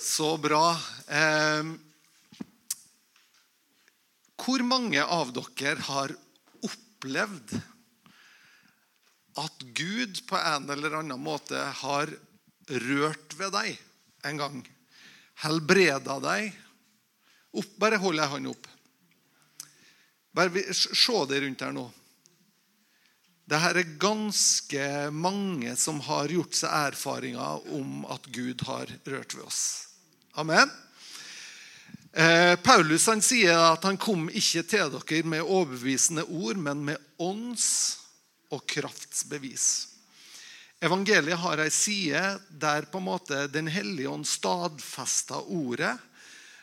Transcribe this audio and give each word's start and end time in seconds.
Så 0.00 0.36
bra. 0.40 0.80
Eh, 1.06 1.64
hvor 4.40 4.62
mange 4.64 5.02
av 5.04 5.28
dere 5.36 5.76
har 5.84 6.14
opplevd 6.64 7.52
at 9.40 9.66
Gud 9.76 10.22
på 10.24 10.40
en 10.40 10.72
eller 10.72 10.96
annen 11.02 11.20
måte 11.20 11.60
har 11.82 12.14
rørt 12.86 13.36
ved 13.36 13.52
deg 13.58 13.76
en 14.24 14.40
gang? 14.40 14.62
Helbreda 15.44 16.16
deg? 16.24 16.48
Opp, 17.60 17.76
bare 17.76 18.00
hold 18.00 18.24
ei 18.24 18.30
hånd 18.32 18.54
opp. 18.54 18.70
Bare 20.32 20.64
Se 20.72 21.20
deg 21.28 21.44
rundt 21.44 21.66
her 21.66 21.76
nå. 21.76 21.84
Det 23.50 23.58
her 23.58 23.82
er 23.82 23.94
ganske 24.00 24.88
mange 25.12 25.76
som 25.76 26.00
har 26.08 26.32
gjort 26.32 26.56
seg 26.56 26.72
erfaringer 26.88 27.70
om 27.76 28.04
at 28.08 28.32
Gud 28.32 28.64
har 28.64 28.88
rørt 29.04 29.36
ved 29.36 29.44
oss. 29.44 29.89
Amen. 30.40 30.70
Eh, 32.12 32.56
Paulus 32.56 33.06
han 33.06 33.20
sier 33.20 33.58
at 33.60 33.84
han 33.84 33.98
kom 34.00 34.30
ikke 34.32 34.62
til 34.64 34.94
dere 34.94 35.18
med 35.28 35.44
overbevisende 35.44 36.24
ord, 36.32 36.56
men 36.56 36.80
med 36.86 36.96
ånds 37.20 37.66
og 38.48 38.64
kraftsbevis. 38.72 39.66
Evangeliet 40.80 41.42
har 41.42 41.60
ei 41.60 41.68
side 41.68 42.24
der 42.48 42.88
på 42.88 43.02
en 43.02 43.08
måte 43.10 43.42
Den 43.52 43.68
hellige 43.68 44.08
ånd 44.08 44.24
stadfester 44.24 45.44
ordet. 45.44 45.92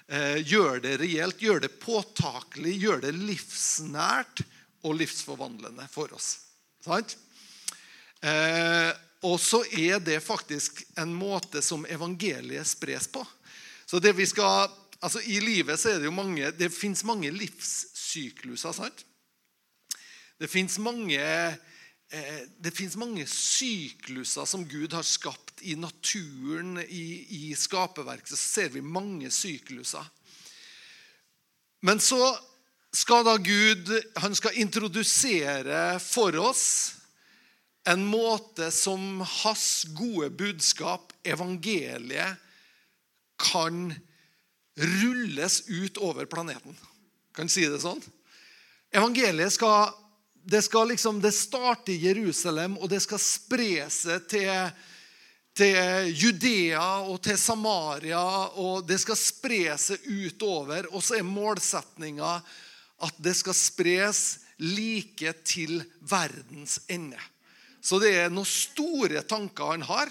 Eh, 0.09 0.41
gjør 0.41 0.81
det 0.81 0.97
reelt, 1.03 1.37
gjør 1.37 1.67
det 1.67 1.75
påtakelig, 1.77 2.79
gjør 2.81 3.05
det 3.05 3.13
livsnært 3.13 4.41
og 4.81 4.97
livsforvandlende 5.03 5.85
for 5.93 6.17
oss. 6.17 6.33
Sant? 6.81 7.13
Eh, 8.25 8.89
og 9.21 9.37
så 9.41 9.61
er 9.69 10.01
det 10.01 10.23
faktisk 10.25 10.81
en 10.97 11.13
måte 11.13 11.61
som 11.61 11.85
evangeliet 11.85 12.65
spres 12.73 13.05
på. 13.13 13.21
Så 13.87 13.99
det 14.03 14.13
vi 14.17 14.25
skal, 14.27 14.67
altså 14.99 15.21
I 15.23 15.39
livet 15.39 15.79
så 15.79 15.93
er 15.93 16.01
det 16.01 16.09
jo 16.09 16.15
mange 16.15 16.51
Det 16.51 16.73
fins 16.73 17.03
mange 17.07 17.31
livssykluser. 17.31 18.71
sant? 18.75 19.05
Det 20.37 20.49
fins 20.49 20.77
mange, 20.77 21.19
eh, 22.11 22.41
mange 22.95 23.25
sykluser 23.27 24.45
som 24.45 24.67
Gud 24.69 24.93
har 24.93 25.03
skapt 25.03 25.61
i 25.61 25.75
naturen, 25.75 26.77
i, 26.89 27.49
i 27.49 27.55
skaperverket. 27.55 28.29
Så 28.29 28.35
ser 28.35 28.69
vi 28.69 28.81
mange 28.81 29.31
sykluser. 29.31 30.05
Men 31.81 31.99
så 31.99 32.37
skal 32.93 33.25
da 33.25 33.37
Gud 33.37 33.89
han 34.17 34.35
skal 34.35 34.57
introdusere 34.57 35.99
for 35.99 36.37
oss 36.37 36.93
en 37.87 38.03
måte 38.05 38.71
som 38.71 39.21
hans 39.21 39.85
gode 39.95 40.29
budskap, 40.29 41.13
evangeliet, 41.23 42.37
kan 43.37 43.93
rulles 44.77 45.61
ut 45.67 45.97
over 45.97 46.25
planeten. 46.25 46.77
Kan 47.35 47.49
si 47.49 47.65
det 47.69 47.79
sånn? 47.81 48.01
Evangeliet 48.93 49.53
skal 49.53 49.93
det 50.47 50.61
skal 50.61 50.87
liksom, 50.87 51.21
det 51.21 51.33
starter 51.35 51.91
i 51.91 52.05
Jerusalem, 52.07 52.77
og 52.79 52.87
det 52.87 53.01
skal 53.03 53.19
spre 53.19 53.83
seg 53.91 54.29
til, 54.31 54.69
til 55.51 56.13
Judea 56.15 57.01
og 57.03 57.19
til 57.25 57.35
Samaria. 57.35 58.21
og 58.55 58.85
Det 58.87 58.95
skal 59.01 59.19
spre 59.19 59.75
seg 59.75 60.05
utover. 60.07 60.87
Og 60.95 61.03
så 61.03 61.17
er 61.17 61.27
målsetninga 61.27 62.37
at 63.03 63.19
det 63.19 63.35
skal 63.35 63.57
spres 63.59 64.21
like 64.63 65.33
til 65.43 65.81
verdens 65.99 66.79
ende. 66.87 67.19
Så 67.83 67.99
det 67.99 68.13
er 68.15 68.31
noen 68.31 68.47
store 68.47 69.25
tanker 69.27 69.75
han 69.75 69.83
har. 69.83 70.07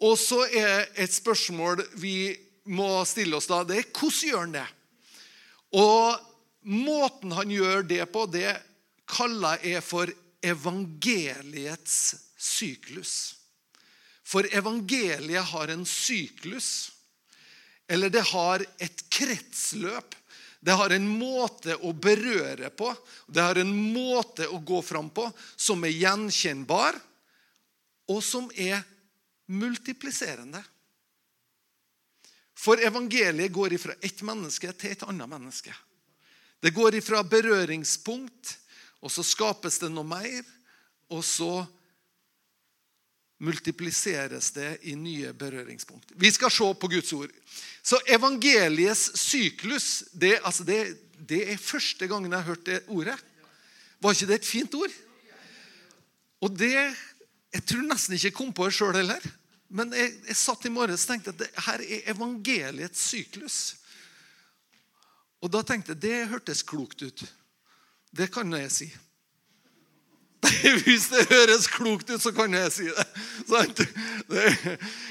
Og 0.00 0.16
så 0.18 0.44
er 0.46 0.88
et 0.96 1.12
spørsmål 1.12 1.82
vi 2.00 2.32
må 2.72 2.88
stille 3.08 3.36
oss 3.36 3.48
da, 3.50 3.62
det 3.64 3.80
er 3.80 3.88
hvordan 3.90 4.28
gjør 4.28 4.44
han 4.44 4.54
det? 4.54 4.66
Og 5.76 6.26
måten 6.70 7.34
han 7.36 7.52
gjør 7.52 7.84
det 7.88 8.04
på, 8.12 8.24
det 8.32 8.54
kaller 9.10 9.60
jeg 9.66 9.82
for 9.84 10.10
evangeliets 10.40 12.14
syklus. 12.40 13.36
For 14.24 14.46
evangeliet 14.54 15.50
har 15.52 15.72
en 15.72 15.84
syklus, 15.86 16.92
eller 17.90 18.12
det 18.12 18.22
har 18.30 18.62
et 18.78 19.04
kretsløp. 19.10 20.14
Det 20.60 20.76
har 20.76 20.92
en 20.92 21.06
måte 21.08 21.72
å 21.88 21.94
berøre 21.96 22.68
på, 22.76 22.90
det 23.26 23.40
har 23.40 23.58
en 23.58 23.70
måte 23.72 24.44
å 24.44 24.58
gå 24.60 24.82
fram 24.84 25.08
på 25.08 25.24
som 25.56 25.80
er 25.88 25.96
gjenkjennbar, 25.96 26.98
og 28.12 28.20
som 28.24 28.50
er 28.52 28.82
multipliserende. 29.50 30.62
For 32.60 32.80
evangeliet 32.80 33.52
går 33.52 33.72
ifra 33.72 33.96
ett 34.04 34.22
menneske 34.22 34.72
til 34.76 34.94
et 34.94 35.04
annet 35.08 35.28
menneske. 35.30 35.74
Det 36.60 36.74
går 36.76 36.98
ifra 36.98 37.22
berøringspunkt, 37.24 38.56
og 39.00 39.12
så 39.12 39.24
skapes 39.24 39.80
det 39.80 39.88
noe 39.92 40.04
mer, 40.04 40.44
og 41.10 41.24
så 41.24 41.64
multipliseres 43.40 44.50
det 44.52 44.74
i 44.92 44.94
nye 44.94 45.32
berøringspunkt. 45.32 46.12
Vi 46.20 46.28
skal 46.30 46.52
se 46.52 46.68
på 46.76 46.90
Guds 46.92 47.12
ord. 47.16 47.32
Så 47.82 47.96
evangeliets 48.06 49.06
syklus 49.16 50.04
det, 50.12 50.36
altså 50.44 50.66
det, 50.68 50.80
det 51.16 51.46
er 51.48 51.56
første 51.56 52.06
gangen 52.06 52.30
jeg 52.30 52.42
har 52.42 52.52
hørt 52.52 52.66
det 52.68 52.82
ordet. 52.92 53.16
Var 54.00 54.16
ikke 54.16 54.28
det 54.28 54.40
et 54.42 54.50
fint 54.50 54.74
ord? 54.74 54.98
Og 56.40 56.58
det 56.58 56.74
Jeg 57.50 57.64
tror 57.66 57.82
nesten 57.82 58.14
ikke 58.14 58.28
jeg 58.28 58.34
kom 58.34 58.52
på 58.54 58.68
det 58.68 58.74
sjøl 58.76 58.94
heller. 58.94 59.24
Men 59.70 59.92
jeg, 59.94 60.16
jeg 60.26 60.38
satt 60.38 60.66
i 60.66 60.72
morges 60.74 61.04
og 61.06 61.12
tenkte 61.12 61.34
at 61.34 61.42
det, 61.44 61.50
her 61.66 61.82
er 61.84 62.08
evangeliets 62.10 63.04
syklus. 63.12 63.58
Og 65.40 65.52
da 65.54 65.62
tenkte 65.64 65.94
jeg 65.94 66.02
det 66.02 66.30
hørtes 66.32 66.64
klokt 66.66 67.04
ut. 67.06 67.22
Det 68.10 68.26
kan 68.34 68.50
jeg 68.58 68.72
si. 68.74 68.88
Hvis 70.84 71.08
det 71.12 71.28
høres 71.30 71.68
klokt 71.70 72.10
ut, 72.10 72.22
så 72.22 72.32
kan 72.34 72.54
jeg 72.56 72.72
si 72.74 72.88
det. 72.90 73.86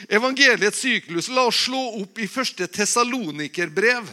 Evangeliets 0.09 0.83
syklus. 0.83 1.29
La 1.31 1.47
oss 1.47 1.63
slå 1.69 1.81
opp 2.01 2.19
i 2.19 2.27
første 2.29 2.67
Tesalonikerbrev. 2.67 4.09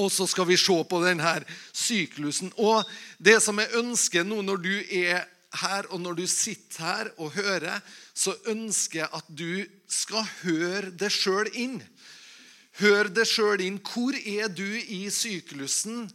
Og 0.00 0.08
så 0.12 0.26
skal 0.28 0.48
vi 0.48 0.56
se 0.60 0.76
på 0.88 1.02
denne 1.04 1.34
syklusen. 1.72 2.52
Og 2.60 2.84
det 3.18 3.38
som 3.44 3.58
jeg 3.60 3.80
ønsker 3.80 4.24
nå 4.28 4.40
når 4.44 4.62
du 4.64 4.74
er 5.02 5.24
her, 5.60 5.88
og 5.92 6.00
når 6.00 6.16
du 6.20 6.26
sitter 6.30 6.84
her 6.84 7.10
og 7.18 7.34
hører, 7.36 7.82
så 8.14 8.34
ønsker 8.48 9.02
jeg 9.02 9.10
at 9.12 9.28
du 9.28 9.64
skal 9.90 10.24
høre 10.42 10.92
det 10.96 11.10
sjøl 11.12 11.50
inn. 11.52 11.80
Hør 12.80 13.10
det 13.12 13.26
sjøl 13.28 13.60
inn. 13.64 13.80
Hvor 13.84 14.16
er 14.16 14.48
du 14.48 14.64
i 14.64 15.04
syklusen? 15.12 16.06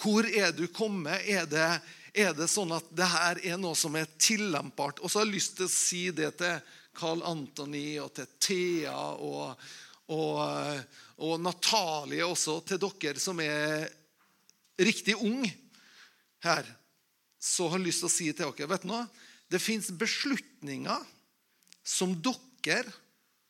Hvor 0.00 0.28
er 0.28 0.54
du 0.56 0.64
kommet? 0.72 1.24
Er 1.28 1.48
det, 1.48 1.68
er 2.16 2.32
det 2.36 2.48
sånn 2.52 2.72
at 2.76 2.88
det 2.96 3.08
her 3.12 3.40
er 3.52 3.60
noe 3.60 3.76
som 3.76 3.96
er 4.00 4.08
tillempbart? 4.16 5.02
Og 5.02 5.12
så 5.12 5.20
har 5.20 5.28
jeg 5.28 5.36
lyst 5.36 5.58
til 5.58 5.68
å 5.68 5.72
si 5.72 6.02
det 6.16 6.32
til 6.40 6.56
Carl 6.96 7.20
Antony 7.28 7.98
og 8.00 8.14
til 8.16 8.30
Thea 8.40 8.96
og, 9.20 9.68
og, 10.12 10.40
og 11.20 11.36
Natalie 11.44 12.24
også, 12.24 12.62
til 12.64 12.80
dere 12.80 13.20
som 13.20 13.40
er 13.44 13.84
riktig 14.80 15.16
unge 15.20 15.52
her. 16.44 16.64
Så 17.38 17.68
har 17.68 17.82
lyst 17.82 18.02
til 18.02 18.10
å 18.10 18.12
si 18.12 18.30
til 18.32 18.52
dere 18.56 18.70
vet 18.70 18.86
du 18.86 18.90
noe? 18.90 19.04
Det 19.46 19.62
fins 19.62 19.92
beslutninger 19.94 21.04
som 21.86 22.16
dere 22.18 22.90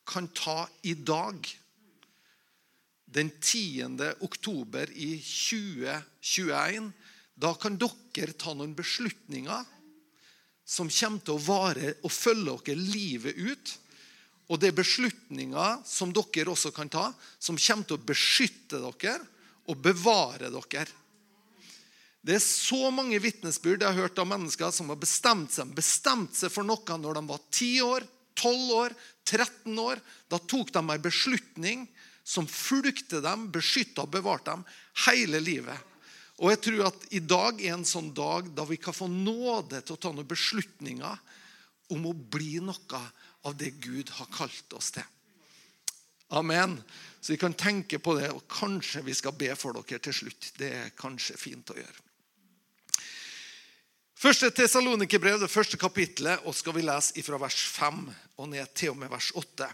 kan 0.07 0.29
ta 0.37 0.67
i 0.87 0.95
dag 0.95 1.47
den 3.07 3.31
10. 3.41 3.97
oktober 4.21 4.91
i 4.93 5.15
2021, 5.23 6.91
da 7.35 7.55
kan 7.55 7.79
dere 7.79 8.35
ta 8.37 8.53
noen 8.53 8.75
beslutninger 8.77 9.73
som 10.67 10.91
kommer 10.91 11.23
til 11.23 11.37
å 11.37 11.45
vare 11.47 11.95
og 12.03 12.13
følge 12.13 12.59
dere 12.67 12.89
livet 12.91 13.39
ut. 13.39 13.75
Og 14.51 14.61
det 14.61 14.71
er 14.71 14.79
beslutninger 14.79 15.81
som 15.87 16.13
dere 16.15 16.53
også 16.53 16.75
kan 16.75 16.91
ta, 16.91 17.09
som 17.39 17.59
kommer 17.59 17.87
til 17.87 17.99
å 17.99 18.07
beskytte 18.10 18.83
dere 18.83 19.22
og 19.71 19.81
bevare 19.83 20.51
dere. 20.53 20.91
Det 22.27 22.34
er 22.34 22.43
så 22.43 22.89
mange 22.91 23.21
vitnesbyrd 23.23 23.84
jeg 23.84 23.95
har 23.95 24.09
hørt 24.09 24.19
av 24.19 24.27
mennesker 24.27 24.73
som 24.75 24.89
har 24.91 24.99
bestemt 24.99 25.53
seg, 25.55 25.71
bestemt 25.77 26.34
seg 26.34 26.51
for 26.51 26.67
noe 26.67 26.99
når 26.99 27.21
de 27.21 27.23
var 27.28 27.43
10 27.55 27.84
år, 27.87 28.07
12 28.34 28.73
år, 28.75 28.95
13 29.31 29.78
år. 29.78 30.01
Da 30.27 30.41
tok 30.43 30.73
de 30.75 30.83
en 30.83 31.05
beslutning 31.05 31.84
som 32.27 32.49
fulgte 32.51 33.21
dem, 33.23 33.47
beskytta 33.55 34.03
og 34.03 34.11
bevarte 34.17 34.57
dem 34.57 34.65
hele 35.07 35.39
livet. 35.39 35.78
Og 36.43 36.51
jeg 36.51 36.61
tror 36.67 36.89
at 36.89 37.05
i 37.15 37.21
dag 37.23 37.63
er 37.63 37.77
en 37.77 37.87
sånn 37.87 38.11
dag 38.17 38.49
da 38.57 38.67
vi 38.67 38.81
kan 38.83 38.97
få 38.97 39.07
nåde 39.09 39.79
til 39.81 39.95
å 39.95 40.01
ta 40.03 40.11
noen 40.11 40.27
beslutninger 40.29 41.22
om 41.95 42.09
å 42.11 42.13
bli 42.13 42.59
noe 42.59 43.03
av 43.47 43.55
det 43.55 43.71
Gud 43.79 44.11
har 44.19 44.29
kalt 44.34 44.75
oss 44.75 44.91
til. 44.99 45.07
Amen. 46.34 46.75
Så 47.22 47.37
vi 47.37 47.39
kan 47.39 47.55
tenke 47.55 48.03
på 48.03 48.17
det, 48.19 48.33
og 48.34 48.43
kanskje 48.51 49.05
vi 49.07 49.15
skal 49.15 49.39
be 49.39 49.53
for 49.55 49.79
dere 49.79 50.03
til 50.03 50.19
slutt. 50.25 50.51
Det 50.59 50.72
er 50.75 50.93
kanskje 50.99 51.39
fint 51.39 51.71
å 51.71 51.79
gjøre. 51.79 52.06
Første 54.16 54.48
Tesalonikerbrev, 54.48 55.42
det 55.42 55.53
første 55.53 55.77
kapittelet, 55.77 56.41
og 56.48 56.54
skal 56.57 56.72
vi 56.72 56.84
lese 56.86 57.21
fra 57.21 57.36
vers 57.36 57.59
5 57.68 57.98
og 58.41 58.47
ned 58.48 58.71
til 58.72 58.95
og 58.95 59.01
med 59.03 59.10
vers 59.13 59.28
8. 59.36 59.68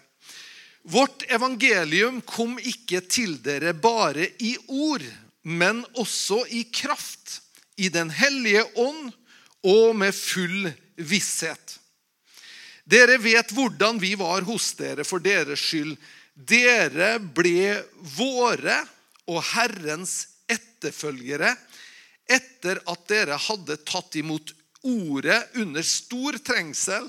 Vårt 0.91 1.23
evangelium 1.31 2.19
kom 2.27 2.57
ikke 2.59 3.05
til 3.07 3.37
dere 3.45 3.71
bare 3.71 4.27
i 4.43 4.57
ord, 4.67 5.05
men 5.47 5.85
også 5.95 6.41
i 6.51 6.65
kraft, 6.75 7.39
i 7.79 7.87
Den 7.89 8.11
hellige 8.11 8.65
ånd 8.75 9.13
og 9.63 9.95
med 9.97 10.11
full 10.11 10.67
visshet. 10.99 11.79
Dere 12.83 13.21
vet 13.23 13.55
hvordan 13.55 14.03
vi 14.03 14.17
var 14.19 14.43
hos 14.43 14.73
dere 14.75 15.07
for 15.07 15.23
deres 15.23 15.63
skyld. 15.63 15.95
Dere 16.35 17.15
ble 17.23 17.79
våre 18.19 18.81
og 19.31 19.39
Herrens 19.55 20.25
etterfølgere 20.51 21.55
etter 22.31 22.81
at 22.89 23.07
dere 23.11 23.39
hadde 23.39 23.79
tatt 23.87 24.17
imot 24.21 24.53
ordet 24.83 25.41
under 25.61 25.85
stor 25.87 26.39
trengsel 26.43 27.09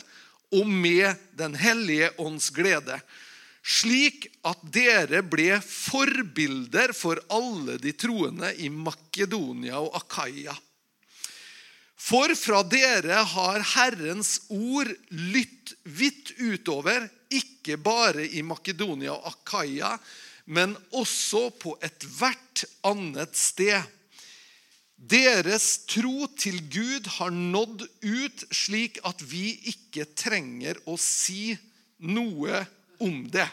og 0.54 0.70
med 0.70 1.18
Den 1.38 1.56
hellige 1.58 2.12
ånds 2.22 2.52
glede, 2.54 3.00
slik 3.64 4.28
at 4.46 4.60
dere 4.76 5.24
ble 5.26 5.58
forbilder 5.64 6.94
for 6.94 7.22
alle 7.34 7.80
de 7.82 7.94
troende 7.98 8.52
i 8.62 8.70
Makedonia 8.70 9.80
og 9.82 9.96
Akaya. 9.98 10.54
For 12.04 12.36
fra 12.36 12.60
dere 12.68 13.22
har 13.32 13.64
Herrens 13.74 14.36
ord 14.52 14.92
lytt 15.10 15.74
vidt 15.88 16.34
utover, 16.44 17.08
ikke 17.32 17.78
bare 17.80 18.28
i 18.28 18.44
Makedonia 18.44 19.16
og 19.16 19.30
Akaya, 19.32 19.96
men 20.46 20.76
også 20.92 21.48
på 21.56 21.78
ethvert 21.82 22.66
annet 22.84 23.38
sted. 23.40 23.80
Deres 25.04 25.84
tro 25.90 26.30
til 26.40 26.62
Gud 26.72 27.10
har 27.18 27.34
nådd 27.34 27.82
ut 28.08 28.44
slik 28.56 29.02
at 29.04 29.20
vi 29.28 29.50
ikke 29.74 30.06
trenger 30.16 30.80
å 30.88 30.96
si 31.00 31.58
noe 32.00 32.62
om 33.04 33.26
det. 33.32 33.50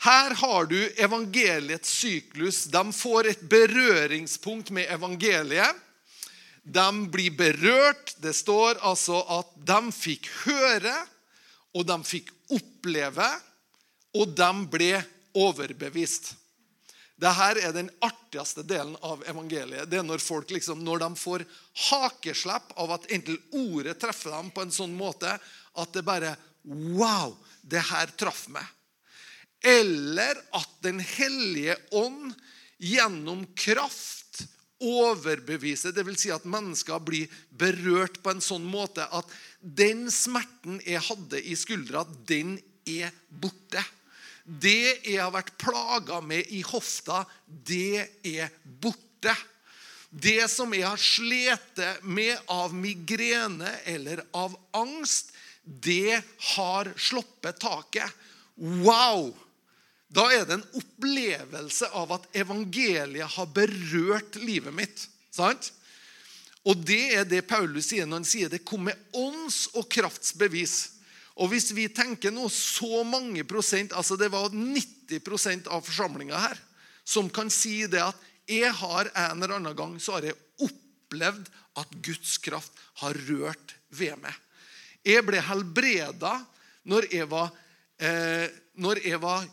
Her 0.00 0.32
har 0.40 0.64
du 0.70 0.78
evangeliets 0.96 1.92
syklus. 1.92 2.64
De 2.72 2.80
får 2.96 3.28
et 3.34 3.44
berøringspunkt 3.52 4.72
med 4.72 4.88
evangeliet. 4.88 5.76
De 6.64 6.88
blir 7.12 7.36
berørt. 7.36 8.14
Det 8.16 8.32
står 8.32 8.80
altså 8.80 9.20
at 9.40 9.52
de 9.68 9.80
fikk 9.92 10.30
høre, 10.46 10.96
og 11.76 11.84
de 11.84 12.00
fikk 12.06 12.32
oppleve, 12.56 13.28
og 14.16 14.32
de 14.40 14.50
ble 14.72 14.94
overbevist. 15.36 16.32
Dette 17.20 17.60
er 17.60 17.74
den 17.76 17.90
artigste 18.00 18.64
delen 18.64 18.94
av 19.04 19.22
evangeliet. 19.28 19.88
Det 19.90 19.98
er 20.00 20.06
når 20.06 20.22
folk 20.24 20.52
liksom, 20.54 20.80
når 20.84 21.02
de 21.02 21.10
får 21.20 21.44
hakeslepp 21.90 22.72
av 22.80 22.94
at 22.96 23.08
enten 23.12 23.36
ordet 23.52 23.98
treffer 24.00 24.32
dem 24.32 24.48
på 24.54 24.64
en 24.64 24.72
sånn 24.72 24.94
måte 24.96 25.34
at 25.36 25.92
det 25.96 26.06
bare 26.06 26.36
Wow! 26.64 27.38
Det 27.60 27.80
her 27.88 28.10
traff 28.20 28.46
meg. 28.52 28.64
Eller 29.64 30.36
at 30.56 30.70
Den 30.84 31.00
hellige 31.00 31.76
ånd 31.96 32.34
gjennom 32.80 33.44
kraft 33.56 34.44
overbevise. 34.80 35.92
Dvs. 35.92 36.22
Si 36.22 36.32
at 36.32 36.48
mennesker 36.48 37.00
blir 37.04 37.32
berørt 37.52 38.20
på 38.24 38.32
en 38.32 38.44
sånn 38.44 38.64
måte 38.64 39.04
at 39.04 39.28
den 39.60 40.06
smerten 40.12 40.80
jeg 40.86 41.04
hadde 41.04 41.40
i 41.44 41.56
skuldra, 41.58 42.06
den 42.28 42.56
er 42.88 43.12
borte. 43.28 43.84
Det 44.44 45.00
jeg 45.04 45.20
har 45.20 45.32
vært 45.34 45.56
plaga 45.60 46.20
med 46.24 46.48
i 46.54 46.62
hofta, 46.66 47.24
det 47.46 48.08
er 48.26 48.50
borte. 48.64 49.34
Det 50.10 50.48
som 50.50 50.72
jeg 50.74 50.88
har 50.88 50.98
slitt 50.98 51.82
med 52.02 52.38
av 52.50 52.74
migrene 52.74 53.70
eller 53.86 54.24
av 54.34 54.56
angst, 54.74 55.30
det 55.62 56.18
har 56.54 56.90
sluppet 56.98 57.60
taket. 57.62 58.10
Wow! 58.56 59.30
Da 60.10 60.26
er 60.34 60.42
det 60.46 60.56
en 60.56 60.70
opplevelse 60.80 61.86
av 61.94 62.16
at 62.16 62.24
evangeliet 62.34 63.36
har 63.36 63.52
berørt 63.54 64.40
livet 64.42 64.74
mitt. 64.74 65.04
Sant? 65.30 65.70
Og 66.66 66.82
det 66.84 67.04
er 67.14 67.28
det 67.28 67.46
Paulus 67.48 67.92
sier 67.92 68.08
når 68.08 68.20
han 68.20 68.28
sier 68.28 68.50
det 68.52 68.64
kom 68.66 68.88
med 68.88 68.98
ånds- 69.16 69.68
og 69.78 69.86
kraftsbevis. 69.92 70.99
Og 71.40 71.48
hvis 71.48 71.70
vi 71.72 71.86
tenker 71.88 72.32
nå 72.34 72.48
så 72.52 73.00
mange 73.08 73.46
prosent, 73.48 73.94
altså 73.96 74.18
det 74.20 74.28
var 74.32 74.52
90% 74.52 75.70
av 75.72 75.84
forsamlinga 75.86 76.36
her, 76.36 76.58
som 77.04 77.30
kan 77.32 77.48
si 77.52 77.86
det 77.90 78.02
at 78.04 78.26
jeg 78.50 78.72
har 78.76 79.08
en 79.14 79.40
eller 79.40 79.56
annen 79.56 79.76
gang 79.78 79.94
så 80.02 80.18
har 80.18 80.26
jeg 80.28 80.38
opplevd 80.60 81.48
at 81.80 81.94
Guds 82.04 82.36
kraft 82.42 82.76
har 83.00 83.16
rørt 83.28 83.76
ved 83.94 84.18
meg. 84.20 84.34
Jeg 85.06 85.24
ble 85.24 85.40
helbreda 85.40 86.34
når 86.90 87.08
jeg 87.14 87.28
var, 87.30 87.48
eh, 88.02 88.50
når 88.76 89.00
jeg 89.06 89.20
var 89.22 89.46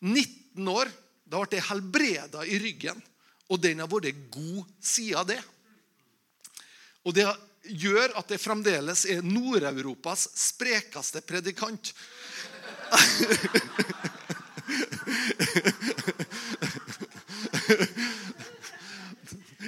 19 0.00 0.70
år. 0.72 0.88
Da 1.26 1.42
ble 1.42 1.58
jeg 1.58 1.68
helbreda 1.68 2.46
i 2.46 2.60
ryggen, 2.62 3.02
og 3.50 3.60
den 3.60 3.82
har 3.82 3.90
vært 3.90 4.30
god 4.32 4.64
siden 4.80 5.26
det. 5.28 5.40
Og 7.04 7.14
det 7.14 7.26
gjør 7.68 8.16
at 8.18 8.28
det 8.30 8.40
fremdeles 8.42 9.04
er 9.10 9.24
Nord-Europas 9.26 10.28
sprekeste 10.36 11.22
predikant. 11.26 11.92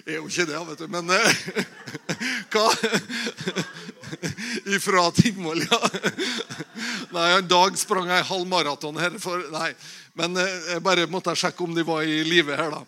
Jeg 0.09 0.15
er 0.15 0.21
jo 0.23 0.29
ikke 0.31 0.47
det, 0.49 0.59
vet 0.71 0.81
du, 0.81 0.87
men 0.89 1.11
eh, 1.13 1.29
hva? 2.53 2.67
Ifra 4.73 5.11
Tingvoll, 5.13 5.61
ja. 5.67 5.81
Nei, 7.13 7.27
En 7.37 7.49
dag 7.51 7.77
sprang 7.77 8.09
jeg 8.09 8.29
halv 8.31 8.47
maraton 8.49 8.97
her. 9.01 9.19
For, 9.21 9.43
nei, 9.53 9.73
men 10.17 10.39
eh, 10.41 10.55
jeg 10.75 10.85
bare 10.87 11.09
måtte 11.13 11.37
sjekke 11.37 11.65
om 11.67 11.77
de 11.77 11.85
var 11.85 12.09
i 12.09 12.23
live 12.25 12.57
her, 12.57 12.73
da. 12.73 12.81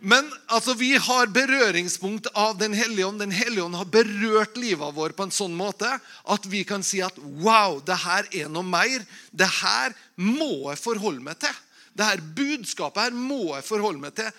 Men 0.00 0.32
altså, 0.46 0.74
vi 0.74 0.94
har 0.96 1.26
berøringspunkt 1.26 2.26
av 2.32 2.58
Den 2.58 2.72
hellige 2.72 3.06
ånd. 3.06 3.20
Den 3.20 3.34
hellige 3.34 3.64
ånd 3.64 3.76
har 3.76 3.88
berørt 3.92 4.56
livet 4.56 4.96
vårt 4.96 5.16
på 5.16 5.26
en 5.28 5.34
sånn 5.34 5.56
måte 5.56 5.90
at 6.24 6.46
vi 6.48 6.64
kan 6.64 6.84
si 6.86 7.02
at 7.04 7.16
wow, 7.18 7.80
det 7.84 7.98
her 8.04 8.28
er 8.42 8.48
noe 8.52 8.64
mer. 8.66 9.04
Det 9.30 9.48
her 9.60 9.94
må 10.16 10.70
jeg 10.70 10.80
forholde 10.80 11.24
meg 11.24 11.40
til. 11.42 11.54
Det 11.92 12.06
her 12.06 12.22
budskapet 12.36 13.08
her 13.08 13.16
må 13.16 13.56
jeg 13.56 13.66
forholde 13.66 14.04
meg 14.06 14.16
til 14.16 14.30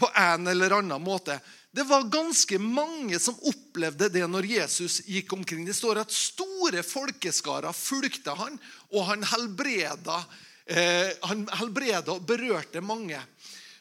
på 0.00 0.08
en 0.16 0.48
eller 0.48 0.78
annen 0.78 1.02
måte. 1.04 1.36
Det 1.70 1.84
var 1.86 2.08
ganske 2.10 2.56
mange 2.58 3.18
som 3.22 3.36
opplevde 3.46 4.08
det 4.10 4.24
når 4.26 4.48
Jesus 4.48 5.02
gikk 5.06 5.34
omkring. 5.36 5.66
Det 5.68 5.76
står 5.76 6.00
at 6.00 6.14
store 6.14 6.82
folkeskarer 6.86 7.76
fulgte 7.76 8.34
han, 8.34 8.56
og 8.90 9.10
han 9.12 9.26
helbreda 9.34 10.24
Eh, 10.70 11.10
han 11.26 11.48
helbreda 11.58 12.14
og 12.14 12.26
berørte 12.28 12.82
mange. 12.84 13.18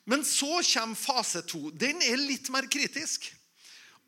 Men 0.10 0.26
så 0.26 0.62
kommer 0.66 0.98
fase 0.98 1.44
to. 1.46 1.70
Den 1.70 2.02
er 2.02 2.18
litt 2.18 2.50
mer 2.50 2.66
kritisk. 2.72 3.28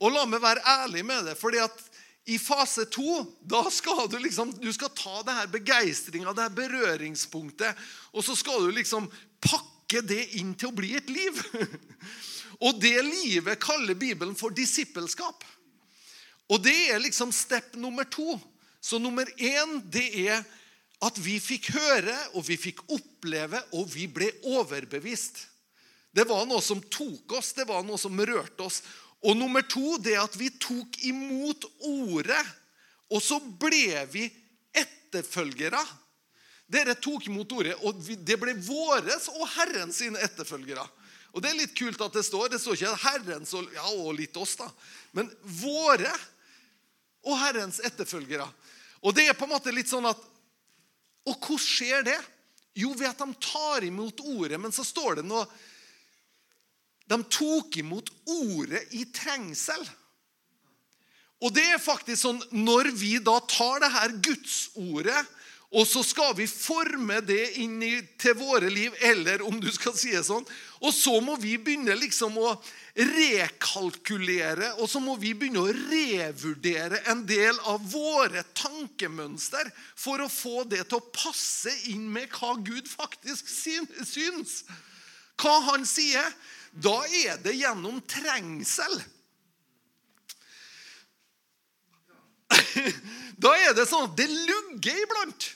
Og 0.01 0.09
la 0.09 0.23
meg 0.25 0.41
være 0.41 0.63
ærlig 0.65 1.03
med 1.05 1.27
det. 1.29 1.35
fordi 1.37 1.61
at 1.61 1.83
i 2.25 2.37
fase 2.41 2.85
to 2.89 3.21
da 3.41 3.63
skal 3.73 4.07
du 4.09 4.17
liksom, 4.21 4.53
du 4.61 4.69
skal 4.73 4.89
ta 4.97 5.21
det 5.25 5.35
her 5.35 5.51
begeistringa, 5.53 6.33
det 6.33 6.47
her 6.47 6.57
berøringspunktet, 6.57 7.77
og 8.13 8.25
så 8.25 8.35
skal 8.37 8.65
du 8.65 8.71
liksom 8.77 9.09
pakke 9.41 10.01
det 10.05 10.23
inn 10.39 10.53
til 10.53 10.69
å 10.69 10.77
bli 10.77 10.95
et 10.97 11.09
liv. 11.09 11.41
Og 12.61 12.77
det 12.77 12.93
livet 13.01 13.57
kaller 13.57 13.97
Bibelen 13.97 14.35
for 14.37 14.53
disippelskap. 14.53 15.41
Og 16.45 16.61
det 16.61 16.75
er 16.93 17.01
liksom 17.01 17.31
step 17.33 17.73
nummer 17.73 18.05
to. 18.05 18.35
Så 18.77 18.99
nummer 19.01 19.25
én 19.41 19.79
det 19.89 20.05
er 20.27 20.43
at 21.01 21.17
vi 21.17 21.39
fikk 21.41 21.71
høre, 21.73 22.13
og 22.37 22.45
vi 22.45 22.59
fikk 22.61 22.83
oppleve, 22.93 23.63
og 23.73 23.89
vi 23.89 24.05
ble 24.05 24.29
overbevist. 24.45 25.47
Det 26.11 26.25
var 26.27 26.45
noe 26.47 26.61
som 26.63 26.81
tok 26.91 27.37
oss, 27.39 27.53
det 27.55 27.67
var 27.69 27.85
noe 27.87 27.99
som 27.99 28.19
rørte 28.19 28.65
oss. 28.65 28.81
Og 29.21 29.37
nummer 29.37 29.63
to 29.63 29.97
det 30.01 30.17
at 30.19 30.35
vi 30.39 30.49
tok 30.59 30.97
imot 31.07 31.67
ordet, 31.87 32.41
og 33.11 33.21
så 33.23 33.37
ble 33.39 34.01
vi 34.11 34.25
etterfølgere. 34.75 35.81
Dere 36.71 36.95
tok 36.95 37.27
imot 37.27 37.51
ordet, 37.53 37.75
og 37.83 37.99
det 37.99 38.37
ble 38.39 38.55
våres 38.65 39.27
og 39.33 39.45
Herren 39.57 39.91
sine 39.95 40.19
etterfølgere. 40.23 40.83
Og 41.31 41.43
Det 41.43 41.51
er 41.51 41.59
litt 41.61 41.75
kult 41.77 42.01
at 42.03 42.15
det 42.15 42.25
står. 42.27 42.49
Det 42.51 42.59
står 42.59 42.75
ikke 42.75 43.03
Herrens 43.05 43.53
og, 43.55 43.67
ja, 43.71 43.85
og 43.87 44.15
litt 44.17 44.35
oss, 44.39 44.57
da. 44.59 44.67
Men 45.15 45.29
våre 45.61 46.11
og 47.23 47.37
Herrens 47.39 47.79
etterfølgere. 47.87 48.47
Og 49.01 49.15
det 49.15 49.29
er 49.29 49.37
på 49.37 49.47
en 49.47 49.53
måte 49.53 49.71
litt 49.71 49.89
sånn 49.91 50.09
at 50.09 50.27
og 51.29 51.37
hvordan 51.37 51.61
skjer 51.61 52.05
det? 52.07 52.17
Jo, 52.81 52.95
ved 52.97 53.11
at 53.11 53.19
de 53.21 53.35
tar 53.43 53.85
imot 53.85 54.23
ordet. 54.25 54.57
Men 54.57 54.73
så 54.73 54.81
står 54.85 55.19
det 55.19 55.25
noe 55.29 55.43
De 57.11 57.19
tok 57.27 57.75
imot 57.81 58.07
ordet 58.31 58.85
i 58.95 59.03
trengsel. 59.11 59.83
Og 61.41 61.53
det 61.55 61.65
er 61.73 61.81
faktisk 61.81 62.21
sånn 62.21 62.41
når 62.53 62.93
vi 62.95 63.15
da 63.23 63.39
tar 63.49 63.81
det 63.83 63.91
her 63.95 64.17
gudsordet 64.23 65.21
Og 65.71 65.87
så 65.87 66.01
skal 66.03 66.33
vi 66.35 66.45
forme 66.51 67.21
det 67.23 67.53
inn 67.63 67.77
i, 67.79 67.93
til 68.19 68.35
våre 68.35 68.67
liv, 68.67 68.91
eller 69.07 69.39
om 69.47 69.55
du 69.55 69.69
skal 69.71 69.93
si 69.95 70.09
det 70.11 70.25
sånn. 70.27 70.43
Og 70.83 70.91
så 70.91 71.13
må 71.23 71.37
vi 71.39 71.53
begynne 71.55 71.95
liksom 71.95 72.35
å 72.43 72.49
rekalkulere, 72.91 74.73
og 74.83 74.91
så 74.91 74.99
må 74.99 75.15
vi 75.15 75.31
begynne 75.31 75.63
å 75.63 75.71
revurdere 75.71 76.99
en 77.13 77.23
del 77.23 77.55
av 77.71 77.87
våre 77.87 78.43
tankemønster 78.51 79.71
for 79.95 80.19
å 80.19 80.27
få 80.27 80.65
det 80.67 80.83
til 80.89 80.99
å 80.99 81.07
passe 81.15 81.71
inn 81.93 82.03
med 82.11 82.27
hva 82.35 82.57
Gud 82.59 82.91
faktisk 82.91 83.47
syns. 83.47 84.65
Hva 85.39 85.55
han 85.71 85.87
sier. 85.87 86.35
Da 86.71 87.01
er 87.05 87.41
det 87.43 87.57
gjennom 87.59 88.01
trengsel. 88.07 89.01
Da 93.41 93.55
er 93.57 93.73
det 93.73 93.87
sånn 93.89 94.05
at 94.05 94.17
det 94.19 94.27
lugger 94.29 94.97
iblant. 95.01 95.47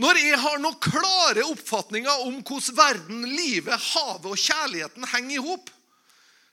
Når 0.00 0.18
jeg 0.20 0.38
har 0.40 0.58
noen 0.60 0.78
klare 0.80 1.44
oppfatninger 1.48 2.22
om 2.24 2.38
hvordan 2.40 2.76
verden, 2.76 3.22
livet, 3.32 3.80
havet 3.92 4.30
og 4.32 4.40
kjærligheten 4.40 5.04
henger 5.12 5.36
i 5.36 5.44
hop, 5.44 5.70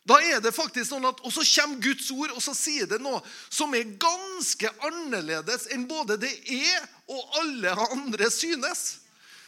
da 0.04 0.18
er 0.20 0.42
det 0.44 0.52
faktisk 0.52 0.90
sånn 0.90 1.08
at, 1.08 1.22
Og 1.24 1.32
så 1.32 1.46
kommer 1.48 1.80
Guds 1.80 2.10
ord 2.12 2.34
og 2.36 2.42
så 2.44 2.52
sier 2.56 2.90
det 2.92 3.00
noe 3.00 3.22
som 3.48 3.72
er 3.76 3.94
ganske 4.00 4.68
annerledes 4.84 5.70
enn 5.72 5.86
både 5.88 6.18
det 6.20 6.34
er 6.44 6.84
og 7.08 7.38
alle 7.40 7.76
andre 7.88 8.28
synes. 8.32 9.00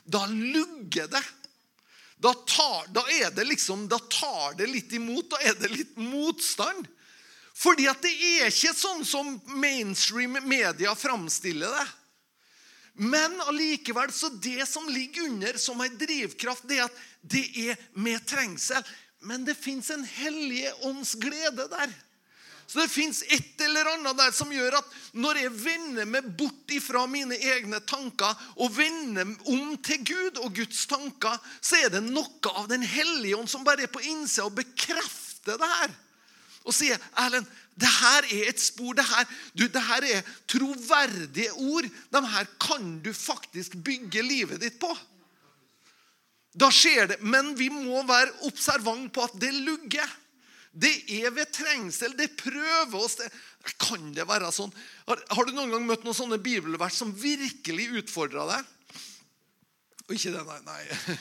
Da 0.08 0.24
lugger 0.32 1.12
det. 1.12 1.24
Da 2.18 2.34
tar, 2.34 2.88
da 2.96 3.04
det 3.36 3.44
liksom, 3.44 3.88
da 3.88 4.00
tar 4.00 4.56
det 4.58 4.68
litt 4.68 4.94
imot. 4.94 5.30
Da 5.30 5.42
er 5.44 5.58
det 5.60 5.72
litt 5.74 5.98
motstand. 5.98 6.88
Fordi 7.56 7.88
at 7.88 8.02
det 8.04 8.12
er 8.12 8.50
ikke 8.52 8.74
sånn 8.76 9.06
som 9.08 9.36
mainstream 9.60 10.40
media 10.44 10.96
framstiller 10.96 11.72
det. 11.72 11.86
Men 12.96 13.36
allikevel, 13.48 14.12
så 14.12 14.30
det 14.30 14.68
som 14.68 14.88
ligger 14.90 15.28
under 15.28 15.58
som 15.60 15.82
en 15.84 15.98
drivkraft, 16.00 16.64
det 16.68 16.80
er 16.80 16.86
at 16.88 17.00
det 17.22 17.46
er 17.68 17.80
med 18.00 18.24
trengsel. 18.28 18.84
Men 19.26 19.44
det 19.48 19.58
fins 19.60 19.90
en 19.92 20.04
hellige 20.04 20.72
ånds 20.88 21.16
glede 21.20 21.68
der. 21.72 21.96
Så 22.68 22.82
det 22.82 22.90
fins 22.90 23.22
et 23.30 23.62
eller 23.62 23.92
annet 23.94 24.18
der 24.18 24.32
som 24.34 24.50
gjør 24.52 24.80
at 24.80 24.96
når 25.14 25.40
jeg 25.44 25.52
vender 25.54 26.08
meg 26.10 26.32
bort 26.38 26.74
ifra 26.74 27.04
mine 27.10 27.38
egne 27.38 27.78
tanker 27.86 28.34
og 28.56 28.74
vender 28.74 29.36
om 29.54 29.76
til 29.86 30.02
Gud 30.08 30.42
og 30.42 30.56
Guds 30.58 30.88
tanker, 30.90 31.38
så 31.62 31.78
er 31.84 31.94
det 31.94 32.02
noe 32.08 32.56
av 32.56 32.66
Den 32.72 32.82
hellige 32.82 33.38
ånd 33.38 33.52
som 33.52 33.64
bare 33.68 33.86
er 33.86 33.94
på 33.94 34.02
innsida 34.02 34.48
og 34.48 34.58
bekrefter 34.58 35.62
det 35.62 35.72
her. 35.76 35.94
Og 36.66 36.74
sier, 36.74 36.98
'Erlend, 37.14 37.46
det 37.78 37.92
her 37.92 38.26
er 38.32 38.50
et 38.50 38.62
spor. 38.62 38.96
Det 38.98 39.06
her, 39.06 39.26
du, 39.54 39.68
det 39.68 39.82
her 39.84 40.06
er 40.18 40.30
troverdige 40.50 41.52
ord. 41.54 41.86
De 41.86 42.22
her 42.28 42.48
kan 42.60 43.00
du 43.04 43.12
faktisk 43.14 43.76
bygge 43.84 44.24
livet 44.24 44.62
ditt 44.64 44.80
på. 44.82 44.90
Da 46.56 46.72
skjer 46.72 47.12
det. 47.12 47.20
Men 47.22 47.54
vi 47.60 47.70
må 47.70 48.02
være 48.08 48.32
observant 48.48 49.12
på 49.14 49.28
at 49.28 49.36
det 49.42 49.52
lugger. 49.54 50.08
Det 50.76 50.92
er 51.22 51.32
ved 51.32 51.52
trengsel. 51.56 52.16
Det 52.20 52.34
prøver 52.40 52.98
oss. 53.00 53.18
Det. 53.20 53.30
Kan 53.80 54.12
det 54.16 54.28
være 54.28 54.52
sånn? 54.54 54.74
Har, 55.08 55.22
har, 55.32 55.48
du 55.48 55.56
noen 55.56 55.72
gang 55.74 55.86
møtt 55.88 56.04
noen 56.06 56.18
sånne 56.18 56.40
bibelvers 56.44 57.00
som 57.00 57.14
virkelig 57.16 57.88
utfordra 58.02 58.46
deg? 58.52 58.74
Og 60.06 60.18
ikke 60.18 60.36
det, 60.36 60.44
nei. 60.46 60.60
nei. 60.68 61.16